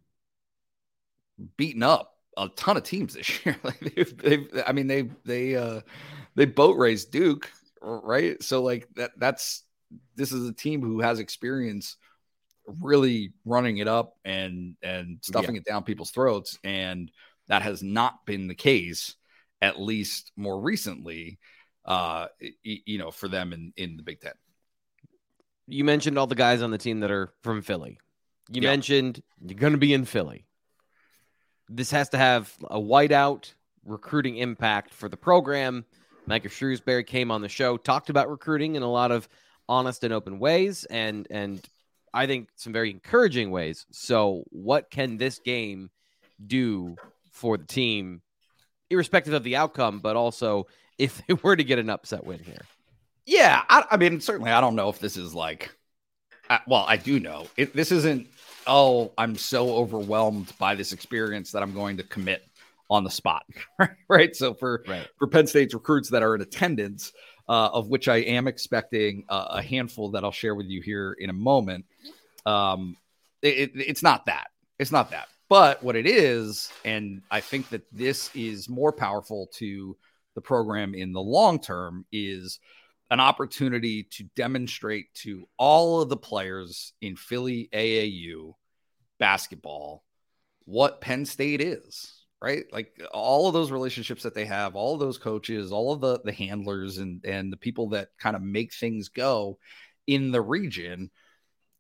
beaten 1.58 1.84
up 1.84 2.16
a 2.38 2.50
ton 2.50 2.78
of 2.78 2.84
teams 2.84 3.14
this 3.14 3.46
year. 3.46 3.56
like 3.64 3.80
they've, 3.80 4.18
they've 4.18 4.64
I 4.66 4.72
mean 4.72 4.88
they 4.88 5.10
they 5.26 5.56
uh 5.56 5.82
they 6.36 6.46
boat 6.46 6.78
raced 6.78 7.12
Duke, 7.12 7.52
right? 7.82 8.42
So 8.42 8.64
like 8.64 8.88
that 8.96 9.12
that's 9.18 9.64
this 10.16 10.32
is 10.32 10.48
a 10.48 10.54
team 10.54 10.82
who 10.82 11.02
has 11.02 11.20
experience 11.20 11.98
really 12.82 13.34
running 13.46 13.78
it 13.78 13.88
up 13.88 14.16
and 14.24 14.76
and 14.84 15.20
stuffing 15.22 15.56
yeah. 15.56 15.62
it 15.62 15.66
down 15.66 15.84
people's 15.84 16.12
throats 16.12 16.60
and 16.64 17.12
that 17.48 17.64
has 17.64 17.82
not 17.82 18.26
been 18.28 18.48
the 18.48 18.56
case 18.56 19.16
at 19.62 19.80
least 19.80 20.32
more 20.36 20.60
recently, 20.60 21.40
uh, 21.86 22.28
you 22.64 22.98
know, 22.98 23.12
for 23.12 23.28
them 23.28 23.54
in, 23.54 23.74
in 23.78 23.98
the 23.98 24.04
Big 24.04 24.22
Ten. 24.22 24.34
You 25.68 25.84
mentioned 25.84 26.18
all 26.18 26.28
the 26.28 26.36
guys 26.36 26.62
on 26.62 26.72
the 26.72 26.78
team 26.78 27.02
that 27.02 27.12
are 27.12 27.34
from 27.44 27.62
Philly. 27.62 28.00
You 28.52 28.62
yeah. 28.62 28.70
mentioned 28.70 29.22
you're 29.46 29.60
going 29.60 29.74
to 29.74 29.80
be 29.80 29.94
in 29.94 30.06
Philly. 30.06 30.46
This 31.68 31.92
has 31.92 32.10
to 32.10 32.18
have 32.18 32.52
a 32.70 32.80
whiteout 32.80 33.54
recruiting 33.86 34.38
impact 34.38 34.94
for 34.94 35.08
the 35.08 35.18
program. 35.18 35.86
Micah 36.26 36.50
Shrewsberry 36.50 37.06
came 37.06 37.32
on 37.32 37.42
the 37.42 37.50
show, 37.50 37.78
talked 37.78 38.10
about 38.10 38.30
recruiting 38.30 38.76
in 38.76 38.84
a 38.84 38.90
lot 38.90 39.12
of 39.12 39.30
honest 39.68 40.04
and 40.04 40.14
open 40.14 40.40
ways, 40.40 40.86
and 40.86 41.28
and 41.30 41.62
I 42.14 42.26
think 42.26 42.50
some 42.56 42.74
very 42.74 42.90
encouraging 42.90 43.52
ways. 43.52 43.86
So, 43.92 44.44
what 44.50 44.90
can 44.90 45.18
this 45.18 45.40
game 45.40 45.92
do 46.46 46.96
for 47.32 47.58
the 47.58 47.66
team 47.66 48.22
irrespective 48.90 49.34
of 49.34 49.44
the 49.44 49.56
outcome, 49.56 50.00
but 50.00 50.16
also 50.16 50.68
if 50.98 51.26
they 51.28 51.34
were 51.36 51.56
to 51.56 51.64
get 51.64 51.80
an 51.80 51.90
upset 51.90 52.26
win 52.26 52.40
here. 52.40 52.62
Yeah, 53.26 53.64
I, 53.70 53.86
I 53.92 53.98
mean, 53.98 54.22
certainly, 54.22 54.52
I 54.52 54.60
don't 54.60 54.76
know 54.76 54.90
if 54.90 55.00
this 55.00 55.16
is 55.16 55.36
like, 55.36 55.76
uh, 56.50 56.60
well, 56.68 56.86
I 56.88 56.98
do 56.98 57.20
know 57.20 57.48
it, 57.58 57.74
this 57.76 57.92
isn't. 57.92 58.28
Oh, 58.68 59.12
I'm 59.18 59.36
so 59.36 59.72
overwhelmed 59.72 60.54
by 60.60 60.76
this 60.76 60.94
experience 60.94 61.52
that 61.52 61.64
I'm 61.64 61.74
going 61.74 61.98
to 61.98 62.04
commit 62.04 62.44
on 62.90 63.04
the 63.04 63.10
spot, 63.10 63.44
right? 64.10 64.36
So 64.36 64.54
for 64.54 64.84
right. 64.88 65.08
for 65.18 65.28
Penn 65.28 65.48
State's 65.48 65.74
recruits 65.74 66.10
that 66.10 66.24
are 66.24 66.36
in 66.36 66.42
attendance, 66.42 67.14
uh, 67.48 67.70
of 67.72 67.88
which 67.88 68.08
I 68.08 68.18
am 68.18 68.48
expecting 68.48 69.26
uh, 69.30 69.48
a 69.52 69.62
handful 69.62 70.12
that 70.12 70.24
I'll 70.24 70.32
share 70.32 70.56
with 70.56 70.68
you 70.68 70.82
here 70.82 71.16
in 71.20 71.30
a 71.30 71.34
moment. 71.34 71.86
Um, 72.46 72.98
it, 73.42 73.72
it's 73.76 74.04
not 74.04 74.26
that. 74.26 74.48
It's 74.80 74.92
not 74.92 75.12
that. 75.12 75.28
But 75.50 75.84
what 75.84 75.96
it 75.96 76.06
is, 76.06 76.72
and 76.86 77.24
I 77.32 77.40
think 77.42 77.70
that 77.70 77.92
this 77.92 78.30
is 78.36 78.70
more 78.70 78.94
powerful 78.94 79.50
to 79.56 79.98
the 80.36 80.42
program 80.42 80.94
in 80.94 81.12
the 81.12 81.22
long 81.22 81.60
term, 81.60 82.06
is 82.12 82.60
an 83.10 83.20
opportunity 83.20 84.04
to 84.04 84.24
demonstrate 84.36 85.12
to 85.16 85.48
all 85.58 86.02
of 86.02 86.10
the 86.10 86.18
players 86.18 86.94
in 87.02 87.16
Philly 87.16 87.68
AAU 87.74 88.54
basketball 89.18 90.04
what 90.66 91.02
Penn 91.02 91.26
State 91.26 91.62
is, 91.62 92.26
right? 92.40 92.66
Like 92.72 93.02
all 93.12 93.48
of 93.48 93.54
those 93.54 93.72
relationships 93.72 94.22
that 94.22 94.36
they 94.36 94.46
have, 94.46 94.76
all 94.76 94.94
of 94.94 95.00
those 95.00 95.18
coaches, 95.18 95.72
all 95.72 95.92
of 95.92 96.00
the 96.00 96.20
the 96.24 96.32
handlers 96.32 97.00
and 97.00 97.26
and 97.26 97.52
the 97.52 97.58
people 97.58 97.90
that 97.90 98.10
kind 98.20 98.36
of 98.36 98.44
make 98.44 98.72
things 98.72 99.10
go 99.10 99.58
in 100.06 100.32
the 100.32 100.42
region. 100.42 101.10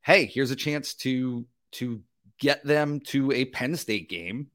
Hey, 0.02 0.26
here's 0.26 0.50
a 0.50 0.56
chance 0.56 0.96
to 0.96 1.46
to 1.74 2.02
get 2.40 2.64
them 2.64 3.00
to 3.02 3.32
a 3.32 3.46
Penn 3.46 3.76
State 3.76 4.10
game 4.10 4.48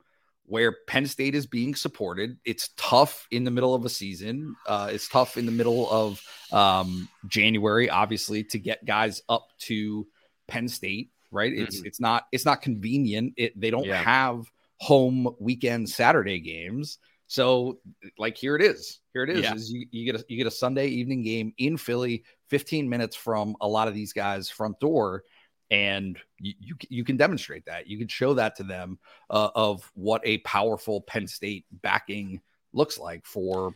where 0.46 0.76
Penn 0.86 1.06
State 1.06 1.34
is 1.34 1.46
being 1.46 1.74
supported. 1.74 2.38
It's 2.44 2.70
tough 2.76 3.26
in 3.30 3.44
the 3.44 3.50
middle 3.50 3.74
of 3.74 3.84
a 3.84 3.88
season. 3.88 4.56
Uh, 4.66 4.90
it's 4.92 5.08
tough 5.08 5.36
in 5.36 5.46
the 5.46 5.52
middle 5.52 5.90
of 5.90 6.20
um, 6.52 7.08
January, 7.28 7.88
obviously, 7.88 8.44
to 8.44 8.58
get 8.58 8.84
guys 8.84 9.22
up 9.28 9.48
to 9.60 10.06
Penn 10.46 10.68
State. 10.68 11.10
Right? 11.30 11.52
Mm-hmm. 11.52 11.64
It's 11.64 11.82
it's 11.82 12.00
not 12.00 12.26
it's 12.30 12.44
not 12.44 12.62
convenient. 12.62 13.34
It 13.36 13.58
they 13.58 13.70
don't 13.70 13.86
yeah. 13.86 14.02
have 14.02 14.44
home 14.78 15.34
weekend 15.40 15.88
Saturday 15.88 16.40
games. 16.40 16.98
So 17.26 17.78
like 18.18 18.36
here 18.36 18.54
it 18.54 18.62
is. 18.62 19.00
Here 19.12 19.24
it 19.24 19.30
is. 19.30 19.42
Yeah. 19.42 19.54
is 19.54 19.72
you, 19.72 19.86
you 19.90 20.04
get 20.04 20.20
a 20.20 20.24
you 20.28 20.36
get 20.36 20.46
a 20.46 20.52
Sunday 20.52 20.88
evening 20.88 21.22
game 21.22 21.52
in 21.58 21.76
Philly, 21.76 22.22
15 22.50 22.88
minutes 22.88 23.16
from 23.16 23.56
a 23.60 23.66
lot 23.66 23.88
of 23.88 23.94
these 23.94 24.12
guys' 24.12 24.48
front 24.48 24.78
door 24.78 25.24
and 25.70 26.18
you, 26.38 26.54
you, 26.58 26.74
you 26.88 27.04
can 27.04 27.16
demonstrate 27.16 27.66
that. 27.66 27.86
You 27.86 27.98
can 27.98 28.08
show 28.08 28.34
that 28.34 28.56
to 28.56 28.62
them 28.62 28.98
uh, 29.30 29.50
of 29.54 29.90
what 29.94 30.22
a 30.24 30.38
powerful 30.38 31.00
penn 31.00 31.26
state 31.26 31.64
backing 31.70 32.40
looks 32.72 32.98
like 32.98 33.24
for 33.24 33.74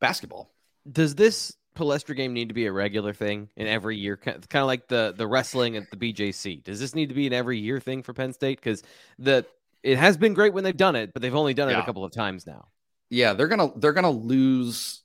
basketball. 0.00 0.50
Does 0.90 1.14
this 1.14 1.54
palestra 1.76 2.16
game 2.16 2.32
need 2.32 2.48
to 2.48 2.54
be 2.54 2.66
a 2.66 2.72
regular 2.72 3.12
thing 3.12 3.48
in 3.56 3.66
every 3.66 3.96
year? 3.96 4.16
Kind 4.16 4.36
of 4.36 4.66
like 4.66 4.88
the 4.88 5.14
the 5.16 5.26
wrestling 5.26 5.76
at 5.76 5.90
the 5.90 5.96
bjc 5.96 6.64
does 6.64 6.80
this 6.80 6.94
need 6.94 7.08
to 7.10 7.14
be 7.14 7.26
an 7.26 7.32
every 7.32 7.58
year 7.58 7.78
thing 7.78 8.02
for 8.02 8.12
penn 8.12 8.32
state? 8.32 8.58
Because 8.58 8.82
the 9.18 9.46
it 9.82 9.96
has 9.96 10.16
been 10.16 10.34
great 10.34 10.52
when 10.52 10.64
they've 10.64 10.76
done 10.76 10.96
it 10.96 11.12
but 11.12 11.22
they've 11.22 11.34
only 11.34 11.54
done 11.54 11.68
it 11.68 11.72
yeah. 11.72 11.82
a 11.82 11.86
couple 11.86 12.04
of 12.04 12.12
times 12.12 12.46
now. 12.46 12.66
Yeah 13.10 13.34
they're 13.34 13.48
gonna 13.48 13.70
they're 13.76 13.92
gonna 13.92 14.10
lose 14.10 15.02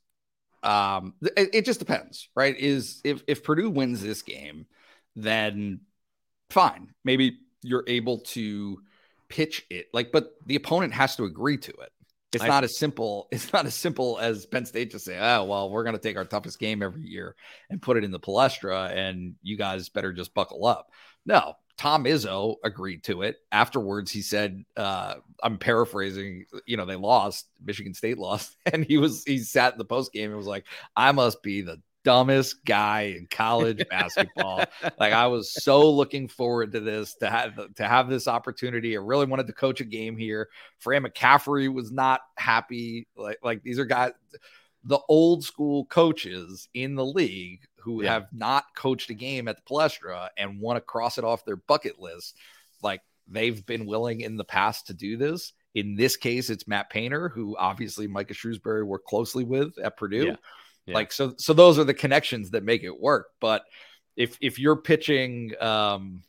um 0.63 1.13
it, 1.21 1.49
it 1.53 1.65
just 1.65 1.79
depends 1.79 2.29
right? 2.35 2.57
Is 2.57 3.01
if 3.03 3.23
if 3.27 3.43
purdue 3.43 3.69
wins 3.69 4.01
this 4.01 4.21
game 4.21 4.65
then 5.15 5.81
fine. 6.53 6.93
Maybe 7.03 7.39
you're 7.61 7.83
able 7.87 8.19
to 8.19 8.79
pitch 9.29 9.65
it 9.69 9.87
like, 9.93 10.11
but 10.11 10.35
the 10.45 10.55
opponent 10.55 10.93
has 10.93 11.15
to 11.17 11.23
agree 11.23 11.57
to 11.57 11.71
it. 11.71 11.91
It's 12.33 12.43
I, 12.43 12.47
not 12.47 12.63
as 12.63 12.77
simple. 12.77 13.27
It's 13.31 13.53
not 13.53 13.65
as 13.65 13.75
simple 13.75 14.19
as 14.19 14.45
Penn 14.45 14.65
State 14.65 14.91
to 14.91 14.99
say, 14.99 15.17
"Oh, 15.19 15.43
well, 15.45 15.69
we're 15.69 15.83
going 15.83 15.95
to 15.95 16.01
take 16.01 16.17
our 16.17 16.25
toughest 16.25 16.59
game 16.59 16.81
every 16.81 17.03
year 17.03 17.35
and 17.69 17.81
put 17.81 17.97
it 17.97 18.03
in 18.03 18.11
the 18.11 18.19
Palestra, 18.19 18.91
and 18.95 19.35
you 19.41 19.57
guys 19.57 19.89
better 19.89 20.13
just 20.13 20.33
buckle 20.33 20.65
up." 20.65 20.89
No, 21.25 21.55
Tom 21.77 22.05
Izzo 22.05 22.55
agreed 22.63 23.03
to 23.05 23.23
it. 23.23 23.37
Afterwards, 23.51 24.11
he 24.11 24.21
said, 24.21 24.63
uh, 24.77 25.15
"I'm 25.41 25.57
paraphrasing. 25.57 26.45
You 26.65 26.77
know, 26.77 26.85
they 26.85 26.95
lost. 26.95 27.47
Michigan 27.63 27.93
State 27.93 28.17
lost, 28.17 28.55
and 28.65 28.85
he 28.85 28.97
was 28.97 29.23
he 29.23 29.39
sat 29.39 29.73
in 29.73 29.77
the 29.77 29.85
post 29.85 30.11
game 30.11 30.29
and 30.29 30.37
was 30.37 30.47
like, 30.47 30.65
"I 30.95 31.11
must 31.11 31.41
be 31.43 31.61
the 31.61 31.81
dumbest 32.03 32.63
guy 32.65 33.15
in 33.17 33.27
college 33.29 33.83
basketball. 33.89 34.63
like 34.99 35.13
I 35.13 35.27
was 35.27 35.53
so 35.53 35.89
looking 35.91 36.27
forward 36.27 36.71
to 36.73 36.79
this 36.79 37.15
to 37.15 37.29
have 37.29 37.73
to 37.75 37.87
have 37.87 38.09
this 38.09 38.27
opportunity. 38.27 38.95
I 38.95 39.01
really 39.01 39.25
wanted 39.25 39.47
to 39.47 39.53
coach 39.53 39.81
a 39.81 39.85
game 39.85 40.17
here. 40.17 40.49
Fran 40.79 41.03
McCaffery 41.03 41.73
was 41.73 41.91
not 41.91 42.21
happy. 42.37 43.07
Like 43.15 43.39
like 43.43 43.63
these 43.63 43.79
are 43.79 43.85
guys 43.85 44.11
the 44.83 44.99
old 45.07 45.43
school 45.43 45.85
coaches 45.85 46.67
in 46.73 46.95
the 46.95 47.05
league 47.05 47.61
who 47.77 48.03
yeah. 48.03 48.13
have 48.13 48.27
not 48.33 48.65
coached 48.75 49.09
a 49.09 49.13
game 49.13 49.47
at 49.47 49.57
the 49.57 49.61
Palestra 49.63 50.29
and 50.37 50.59
want 50.59 50.77
to 50.77 50.81
cross 50.81 51.17
it 51.17 51.23
off 51.23 51.45
their 51.45 51.55
bucket 51.55 51.99
list. 51.99 52.37
Like 52.81 53.01
they've 53.27 53.65
been 53.65 53.85
willing 53.85 54.21
in 54.21 54.37
the 54.37 54.43
past 54.43 54.87
to 54.87 54.93
do 54.93 55.17
this. 55.17 55.53
In 55.75 55.95
this 55.95 56.17
case, 56.17 56.49
it's 56.49 56.67
Matt 56.67 56.89
Painter, 56.89 57.29
who 57.29 57.57
obviously 57.57 58.07
Micah 58.07 58.33
Shrewsberry 58.33 58.85
worked 58.85 59.07
closely 59.07 59.43
with 59.43 59.77
at 59.79 59.97
Purdue. 59.97 60.27
Yeah. 60.27 60.35
Yeah. 60.85 60.95
Like 60.95 61.11
so 61.11 61.33
so 61.37 61.53
those 61.53 61.79
are 61.79 61.83
the 61.83 61.93
connections 61.93 62.51
that 62.51 62.63
make 62.63 62.83
it 62.83 62.99
work. 62.99 63.27
But 63.39 63.63
if 64.15 64.37
if 64.41 64.59
you're 64.59 64.75
pitching 64.75 65.53
um 65.59 66.23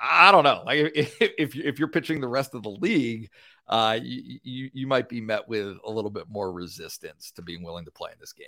I 0.00 0.30
don't 0.32 0.44
know. 0.44 0.62
Like 0.64 0.92
if 0.94 1.16
if, 1.20 1.56
if 1.56 1.78
you're 1.78 1.88
pitching 1.88 2.20
the 2.20 2.28
rest 2.28 2.54
of 2.54 2.62
the 2.62 2.70
league, 2.70 3.30
uh, 3.68 3.98
you, 4.02 4.38
you 4.42 4.70
you 4.72 4.86
might 4.86 5.08
be 5.08 5.20
met 5.20 5.48
with 5.48 5.76
a 5.84 5.90
little 5.90 6.10
bit 6.10 6.28
more 6.28 6.52
resistance 6.52 7.32
to 7.32 7.42
being 7.42 7.62
willing 7.62 7.84
to 7.84 7.90
play 7.90 8.10
in 8.12 8.18
this 8.20 8.32
game. 8.32 8.46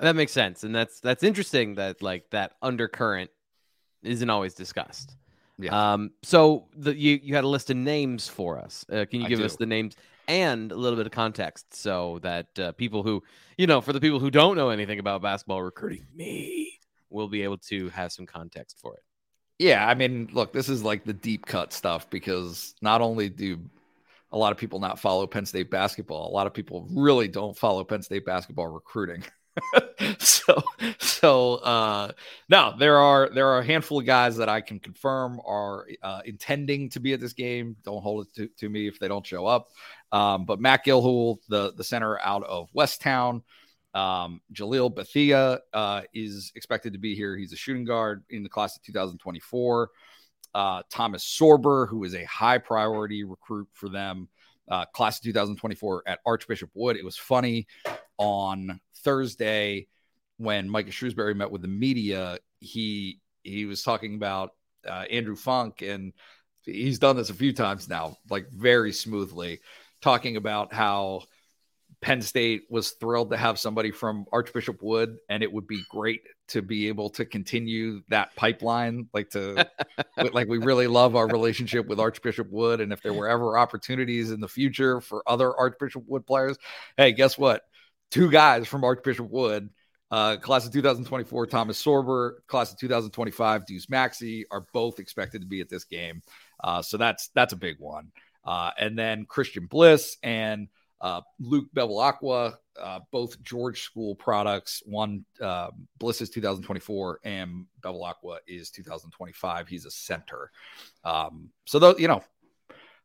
That 0.00 0.16
makes 0.16 0.32
sense, 0.32 0.64
and 0.64 0.74
that's 0.74 1.00
that's 1.00 1.22
interesting 1.22 1.76
that 1.76 2.02
like 2.02 2.30
that 2.30 2.52
undercurrent 2.62 3.30
isn't 4.02 4.30
always 4.30 4.54
discussed. 4.54 5.16
Yeah. 5.58 5.92
Um. 5.92 6.10
So 6.22 6.68
the 6.76 6.96
you 6.96 7.20
you 7.22 7.34
had 7.34 7.44
a 7.44 7.48
list 7.48 7.70
of 7.70 7.76
names 7.76 8.28
for 8.28 8.58
us. 8.58 8.84
Uh, 8.90 9.04
can 9.10 9.20
you 9.20 9.28
give 9.28 9.40
us 9.40 9.56
the 9.56 9.66
names? 9.66 9.94
And 10.30 10.70
a 10.70 10.76
little 10.76 10.96
bit 10.96 11.06
of 11.06 11.12
context 11.12 11.74
so 11.74 12.20
that 12.22 12.56
uh, 12.58 12.70
people 12.72 13.02
who, 13.02 13.20
you 13.58 13.66
know, 13.66 13.80
for 13.80 13.92
the 13.92 14.00
people 14.00 14.20
who 14.20 14.30
don't 14.30 14.56
know 14.56 14.70
anything 14.70 15.00
about 15.00 15.22
basketball 15.22 15.60
recruiting, 15.60 16.06
me, 16.14 16.78
will 17.10 17.26
be 17.26 17.42
able 17.42 17.58
to 17.58 17.88
have 17.88 18.12
some 18.12 18.26
context 18.26 18.78
for 18.80 18.94
it. 18.94 19.02
Yeah, 19.58 19.86
I 19.86 19.94
mean, 19.94 20.30
look, 20.32 20.52
this 20.52 20.68
is 20.68 20.84
like 20.84 21.04
the 21.04 21.12
deep 21.12 21.46
cut 21.46 21.72
stuff 21.72 22.08
because 22.08 22.76
not 22.80 23.00
only 23.00 23.28
do 23.28 23.58
a 24.30 24.38
lot 24.38 24.52
of 24.52 24.58
people 24.58 24.78
not 24.78 25.00
follow 25.00 25.26
Penn 25.26 25.44
State 25.44 25.68
basketball, 25.68 26.30
a 26.30 26.32
lot 26.32 26.46
of 26.46 26.54
people 26.54 26.86
really 26.92 27.26
don't 27.26 27.58
follow 27.58 27.82
Penn 27.82 28.02
State 28.02 28.24
basketball 28.24 28.68
recruiting. 28.68 29.24
so 30.18 30.62
so 30.98 31.54
uh 31.56 32.12
now 32.48 32.70
there 32.70 32.96
are 32.98 33.28
there 33.30 33.48
are 33.48 33.58
a 33.58 33.64
handful 33.64 33.98
of 33.98 34.06
guys 34.06 34.36
that 34.36 34.48
I 34.48 34.60
can 34.60 34.78
confirm 34.78 35.40
are 35.44 35.86
uh, 36.02 36.20
intending 36.24 36.88
to 36.90 37.00
be 37.00 37.12
at 37.12 37.20
this 37.20 37.32
game. 37.32 37.76
Don't 37.82 38.00
hold 38.00 38.26
it 38.26 38.34
to, 38.36 38.48
to 38.58 38.68
me 38.68 38.86
if 38.86 38.98
they 39.00 39.08
don't 39.08 39.26
show 39.26 39.46
up. 39.46 39.68
Um, 40.12 40.44
but 40.44 40.60
Matt 40.60 40.84
Gilhooly, 40.84 41.38
the 41.48 41.72
the 41.76 41.84
center 41.84 42.18
out 42.20 42.42
of 42.44 42.68
Westtown, 42.72 43.42
um, 43.94 44.40
Jalil 44.52 44.94
Bethea 44.94 45.60
uh, 45.72 46.02
is 46.14 46.52
expected 46.54 46.92
to 46.92 46.98
be 46.98 47.14
here. 47.14 47.36
He's 47.36 47.52
a 47.52 47.56
shooting 47.56 47.84
guard 47.84 48.24
in 48.30 48.42
the 48.42 48.48
class 48.48 48.76
of 48.76 48.82
2024. 48.82 49.90
Uh, 50.52 50.82
Thomas 50.90 51.24
Sorber, 51.24 51.88
who 51.88 52.02
is 52.04 52.14
a 52.14 52.24
high 52.24 52.58
priority 52.58 53.24
recruit 53.24 53.68
for 53.72 53.88
them, 53.88 54.28
uh, 54.68 54.84
class 54.86 55.18
of 55.18 55.24
2024 55.24 56.04
at 56.06 56.20
Archbishop 56.26 56.70
Wood. 56.74 56.96
It 56.96 57.04
was 57.04 57.16
funny 57.16 57.66
on 58.18 58.80
Thursday 58.96 59.86
when 60.38 60.68
Micah 60.68 60.90
Shrewsberry 60.90 61.36
met 61.36 61.50
with 61.50 61.62
the 61.62 61.68
media. 61.68 62.38
He 62.60 63.20
he 63.42 63.64
was 63.64 63.82
talking 63.82 64.16
about 64.16 64.50
uh, 64.86 65.04
Andrew 65.10 65.36
Funk, 65.36 65.82
and 65.82 66.12
he's 66.64 66.98
done 66.98 67.16
this 67.16 67.30
a 67.30 67.34
few 67.34 67.52
times 67.52 67.88
now, 67.88 68.16
like 68.28 68.48
very 68.50 68.92
smoothly 68.92 69.60
talking 70.00 70.36
about 70.36 70.72
how 70.72 71.22
Penn 72.00 72.22
State 72.22 72.62
was 72.70 72.92
thrilled 72.92 73.30
to 73.30 73.36
have 73.36 73.58
somebody 73.58 73.90
from 73.90 74.24
Archbishop 74.32 74.82
Wood, 74.82 75.18
and 75.28 75.42
it 75.42 75.52
would 75.52 75.66
be 75.66 75.82
great 75.90 76.22
to 76.48 76.62
be 76.62 76.88
able 76.88 77.10
to 77.10 77.24
continue 77.26 78.02
that 78.08 78.34
pipeline. 78.36 79.08
Like 79.12 79.30
to, 79.30 79.68
like 80.32 80.48
we 80.48 80.58
really 80.58 80.86
love 80.86 81.14
our 81.14 81.28
relationship 81.28 81.86
with 81.86 82.00
Archbishop 82.00 82.50
Wood, 82.50 82.80
and 82.80 82.92
if 82.92 83.02
there 83.02 83.12
were 83.12 83.28
ever 83.28 83.58
opportunities 83.58 84.30
in 84.30 84.40
the 84.40 84.48
future 84.48 85.00
for 85.00 85.22
other 85.26 85.54
Archbishop 85.54 86.04
Wood 86.06 86.26
players, 86.26 86.56
hey, 86.96 87.12
guess 87.12 87.36
what? 87.36 87.62
Two 88.10 88.30
guys 88.30 88.66
from 88.66 88.82
Archbishop 88.82 89.28
Wood, 89.28 89.68
uh, 90.10 90.36
class 90.38 90.66
of 90.66 90.72
2024, 90.72 91.46
Thomas 91.46 91.82
Sorber, 91.82 92.36
class 92.46 92.72
of 92.72 92.78
2025, 92.78 93.66
Deuce 93.66 93.88
Maxey, 93.90 94.46
are 94.50 94.66
both 94.72 94.98
expected 94.98 95.42
to 95.42 95.46
be 95.46 95.60
at 95.60 95.68
this 95.68 95.84
game. 95.84 96.22
Uh, 96.64 96.80
so 96.80 96.96
that's 96.96 97.28
that's 97.34 97.52
a 97.52 97.56
big 97.56 97.76
one. 97.78 98.10
Uh, 98.44 98.70
and 98.78 98.98
then 98.98 99.26
Christian 99.26 99.66
Bliss 99.66 100.16
and 100.22 100.68
uh, 101.00 101.22
Luke 101.38 101.66
Bevilacqua, 101.74 102.54
uh, 102.80 103.00
both 103.10 103.40
George 103.42 103.82
School 103.82 104.14
products. 104.14 104.82
One 104.84 105.24
uh, 105.40 105.70
Bliss 105.98 106.20
is 106.20 106.30
2024 106.30 107.20
and 107.24 107.66
Bevilacqua 107.80 108.38
is 108.46 108.70
2025. 108.70 109.68
He's 109.68 109.86
a 109.86 109.90
center. 109.90 110.50
Um, 111.04 111.50
so 111.64 111.78
though 111.78 111.96
you 111.96 112.08
know, 112.08 112.22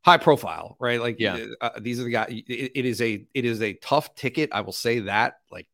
high 0.01 0.18
profile, 0.18 0.76
right? 0.80 0.99
Like 0.99 1.20
yeah, 1.20 1.45
uh, 1.62 1.72
these 1.80 1.99
are 1.99 2.03
the 2.03 2.12
guys. 2.12 2.28
It, 2.30 2.72
it 2.76 2.86
is 2.86 3.01
a 3.01 3.26
it 3.34 3.45
is 3.45 3.62
a 3.62 3.74
tough 3.74 4.14
ticket. 4.16 4.49
I 4.51 4.62
will 4.62 4.74
say 4.74 4.99
that. 4.99 5.39
Like, 5.49 5.68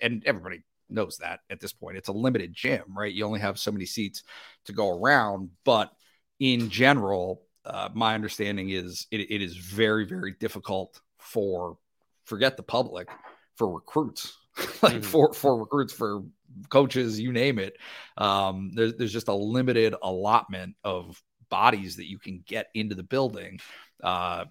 and 0.00 0.22
everybody 0.24 0.62
knows 0.88 1.18
that 1.18 1.40
at 1.50 1.60
this 1.60 1.72
point. 1.72 1.96
It's 1.96 2.08
a 2.08 2.12
limited 2.12 2.52
gym, 2.52 2.84
right? 2.96 3.12
You 3.12 3.24
only 3.24 3.40
have 3.40 3.58
so 3.58 3.70
many 3.70 3.86
seats 3.86 4.22
to 4.64 4.72
go 4.72 4.98
around, 4.98 5.50
but 5.64 5.92
in 6.38 6.70
general, 6.70 7.42
uh, 7.64 7.88
my 7.94 8.14
understanding 8.14 8.70
is 8.70 9.06
it, 9.10 9.20
it 9.20 9.42
is 9.42 9.56
very, 9.56 10.04
very 10.06 10.34
difficult 10.38 11.00
for 11.18 11.76
forget 12.24 12.56
the 12.56 12.62
public 12.62 13.08
for 13.56 13.72
recruits, 13.72 14.38
like 14.82 14.94
mm-hmm. 14.94 15.00
for 15.00 15.32
for 15.32 15.58
recruits 15.58 15.92
for 15.92 16.22
coaches, 16.68 17.20
you 17.20 17.32
name 17.32 17.58
it. 17.58 17.76
Um, 18.16 18.72
there's 18.74 18.94
there's 18.94 19.12
just 19.12 19.28
a 19.28 19.34
limited 19.34 19.94
allotment 20.02 20.76
of 20.84 21.22
bodies 21.50 21.96
that 21.96 22.08
you 22.08 22.18
can 22.18 22.42
get 22.46 22.68
into 22.74 22.94
the 22.94 23.02
building, 23.02 23.60
uh, 24.02 24.44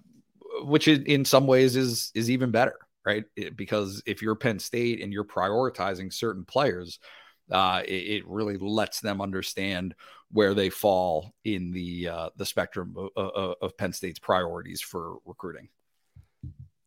which 0.62 0.86
in 0.88 1.24
some 1.24 1.46
ways 1.46 1.76
is 1.76 2.12
is 2.14 2.30
even 2.30 2.50
better, 2.50 2.76
right? 3.04 3.24
It, 3.36 3.56
because 3.56 4.02
if 4.06 4.22
you're 4.22 4.36
Penn 4.36 4.58
State 4.58 5.02
and 5.02 5.12
you're 5.12 5.24
prioritizing 5.24 6.12
certain 6.12 6.44
players, 6.44 7.00
uh, 7.50 7.82
it, 7.86 7.92
it, 7.92 8.28
really 8.28 8.56
lets 8.56 9.00
them 9.00 9.20
understand 9.20 9.94
where 10.30 10.54
they 10.54 10.70
fall 10.70 11.32
in 11.44 11.72
the 11.72 12.08
uh, 12.08 12.30
the 12.36 12.46
spectrum 12.46 12.94
of, 12.96 13.10
of, 13.16 13.54
of, 13.60 13.76
Penn 13.76 13.92
State's 13.92 14.18
priorities 14.18 14.80
for 14.80 15.16
recruiting. 15.24 15.68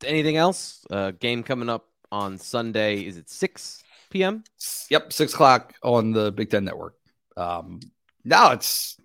Anything 0.06 0.38
else? 0.38 0.86
Uh, 0.90 1.12
game 1.12 1.44
coming 1.44 1.70
up 1.70 1.88
on 2.12 2.38
Sunday. 2.38 3.02
Is 3.02 3.18
it 3.18 3.30
six 3.30 3.84
p.m.? 4.10 4.44
Yep, 4.90 5.12
six 5.12 5.34
o'clock 5.34 5.74
on 5.84 6.12
the 6.12 6.32
Big 6.32 6.50
Ten 6.50 6.66
Network. 6.66 6.96
Um, 7.36 7.80
now 8.24 8.52
it's 8.52 8.98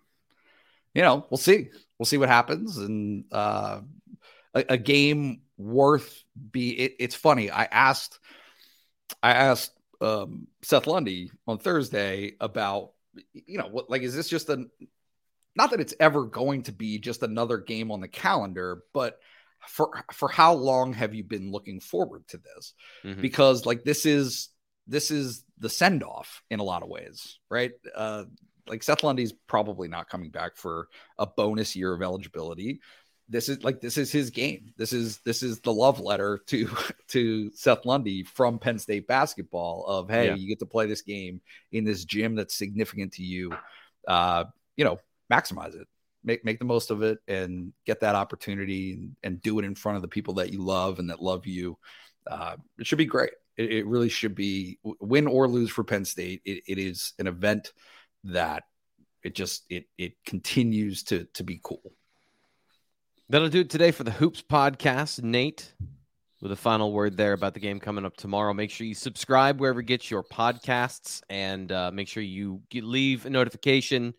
you 0.95 1.03
know 1.03 1.27
we'll 1.31 1.39
see 1.39 1.71
we'll 1.99 2.07
see 2.07 2.19
what 2.19 2.29
happens 2.29 2.79
and 2.79 3.25
uh, 3.33 3.81
a, 4.55 4.65
a 4.71 4.77
game 4.77 5.43
worth 5.57 6.23
be. 6.51 6.71
It, 6.71 6.97
it's 7.01 7.15
funny. 7.15 7.51
I 7.51 7.65
asked 7.65 8.19
I 9.23 9.33
asked 9.33 9.73
um, 10.01 10.47
Seth 10.63 10.87
Lundy 10.87 11.31
on 11.47 11.59
Thursday 11.59 12.33
about 12.41 12.93
you 13.33 13.59
know 13.59 13.69
what 13.69 13.91
like 13.91 14.03
is 14.03 14.15
this 14.15 14.29
just 14.29 14.49
a 14.49 14.67
not 15.57 15.71
that 15.71 15.81
it's 15.81 15.95
ever 15.99 16.25
going 16.25 16.63
to 16.63 16.73
be 16.73 16.99
just 16.99 17.23
another 17.23 17.59
game 17.59 17.91
on 17.91 18.01
the 18.01 18.09
calendar, 18.09 18.85
but 18.95 19.19
for 19.67 20.05
for 20.13 20.29
how 20.29 20.55
long 20.55 20.93
have 20.93 21.15
you 21.15 21.25
been 21.25 21.51
looking 21.51 21.81
forward 21.81 22.27
to 22.29 22.39
this? 22.39 22.75
Mm-hmm. 23.05 23.21
Because 23.21 23.67
like 23.67 23.83
this 23.83 24.07
is 24.07 24.51
this 24.87 25.11
is 25.11 25.45
the 25.59 25.69
send 25.69 26.03
off 26.03 26.43
in 26.51 26.61
a 26.61 26.65
lot 26.65 26.83
of 26.83 26.89
ways, 26.89 27.39
right? 27.51 27.73
Uh, 27.95 28.25
like 28.69 28.83
Seth 28.83 29.03
Lundy's 29.03 29.33
probably 29.33 29.89
not 29.89 30.09
coming 30.09 30.31
back 30.31 30.57
for 30.57 30.89
a 31.19 31.27
bonus 31.27 31.75
year 31.75 31.93
of 31.93 32.03
eligibility 32.03 32.81
this 33.29 33.49
is 33.49 33.63
like 33.63 33.81
this 33.81 33.99
is 33.99 34.11
his 34.11 34.31
game. 34.31 34.73
This 34.77 34.93
is 34.93 35.19
this 35.19 35.43
is 35.43 35.61
the 35.61 35.73
love 35.73 36.01
letter 36.01 36.41
to 36.47 36.69
to 37.09 37.51
Seth 37.53 37.85
Lundy 37.85 38.25
from 38.25 38.59
Penn 38.59 38.79
State 38.79 39.07
basketball 39.07 39.85
of 39.87 40.09
hey, 40.09 40.29
yeah. 40.29 40.35
you 40.35 40.49
get 40.49 40.59
to 40.61 40.67
play 40.67 40.87
this 40.87 41.03
game 41.03 41.41
in 41.73 41.85
this 41.85 42.05
gym 42.05 42.35
that's 42.35 42.55
significant 42.55 43.13
to 43.15 43.23
you. 43.23 43.53
Uh, 44.07 44.45
you 44.77 44.85
know, 44.85 44.99
maximize 45.31 45.75
it. 45.75 45.87
Make 46.25 46.45
make 46.45 46.59
the 46.59 46.65
most 46.65 46.91
of 46.91 47.03
it 47.03 47.19
and 47.29 47.73
get 47.87 48.01
that 48.01 48.15
opportunity 48.15 48.95
and, 48.95 49.17
and 49.23 49.43
do 49.43 49.59
it 49.59 49.65
in 49.65 49.75
front 49.75 49.97
of 49.97 50.03
the 50.03 50.09
people 50.09 50.35
that 50.35 50.53
you 50.53 50.63
love 50.63 50.99
and 50.99 51.11
that 51.11 51.23
love 51.23 51.47
you. 51.47 51.77
Uh, 52.27 52.57
it 52.79 52.87
should 52.87 52.99
be 52.99 53.07
great. 53.07 53.33
It, 53.57 53.73
it, 53.73 53.87
really 53.87 54.09
should 54.09 54.35
be 54.35 54.79
win 55.01 55.27
or 55.27 55.49
lose 55.49 55.71
for 55.71 55.83
Penn 55.83 56.05
State. 56.05 56.43
It, 56.45 56.63
it 56.67 56.79
is 56.79 57.13
an 57.19 57.27
event 57.27 57.73
that 58.25 58.65
it 59.23 59.35
just 59.35 59.65
it 59.69 59.87
it 59.97 60.15
continues 60.25 61.03
to 61.05 61.25
to 61.35 61.45
be 61.45 61.61
cool. 61.63 61.93
That'll 63.31 63.51
do 63.51 63.61
it 63.61 63.69
today 63.69 63.91
for 63.91 64.05
the 64.05 64.11
Hoops 64.11 64.41
podcast. 64.41 65.23
Nate, 65.23 65.75
with 66.41 66.51
a 66.51 66.57
final 66.57 66.93
word 66.93 67.19
there 67.19 67.35
about 67.35 67.53
the 67.53 67.61
game 67.61 67.79
coming 67.79 68.07
up 68.07 68.17
tomorrow. 68.17 68.55
Make 68.55 68.71
sure 68.71 68.87
you 68.87 68.95
subscribe 68.95 69.61
wherever 69.61 69.81
you 69.81 69.87
get 69.87 70.11
your 70.11 70.23
podcasts 70.23 71.21
and 71.29 71.71
uh, 71.71 71.91
make 71.93 72.09
sure 72.09 72.23
you 72.23 72.63
get, 72.71 72.85
leave 72.85 73.27
a 73.27 73.31
notification. 73.31 74.15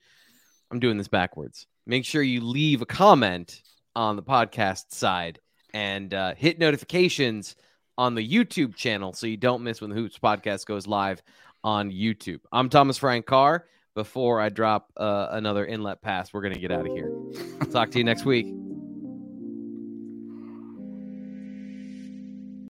I'm 0.69 0.79
doing 0.79 0.99
this 0.99 1.07
backwards. 1.07 1.65
Make 1.87 2.05
sure 2.05 2.21
you 2.21 2.41
leave 2.41 2.83
a 2.83 2.85
comment 2.85 3.63
on 3.95 4.15
the 4.15 4.21
podcast 4.21 4.91
side 4.91 5.39
and 5.73 6.13
uh, 6.13 6.35
hit 6.35 6.59
notifications 6.59 7.55
on 7.97 8.13
the 8.13 8.27
YouTube 8.27 8.75
channel 8.75 9.13
so 9.13 9.25
you 9.25 9.37
don't 9.37 9.63
miss 9.63 9.81
when 9.81 9.89
the 9.89 9.95
Hoops 9.95 10.19
podcast 10.19 10.67
goes 10.67 10.85
live 10.85 11.23
on 11.63 11.89
YouTube. 11.89 12.41
I'm 12.51 12.69
Thomas 12.69 12.99
Frank 12.99 13.25
Carr. 13.25 13.65
Before 13.95 14.39
I 14.39 14.49
drop 14.49 14.93
uh, 14.97 15.29
another 15.31 15.65
inlet 15.65 16.03
pass, 16.03 16.31
we're 16.31 16.41
going 16.41 16.53
to 16.53 16.59
get 16.59 16.71
out 16.71 16.85
of 16.85 16.93
here. 16.93 17.11
Talk 17.71 17.89
to 17.89 17.97
you 17.97 18.03
next 18.03 18.23
week. 18.23 18.68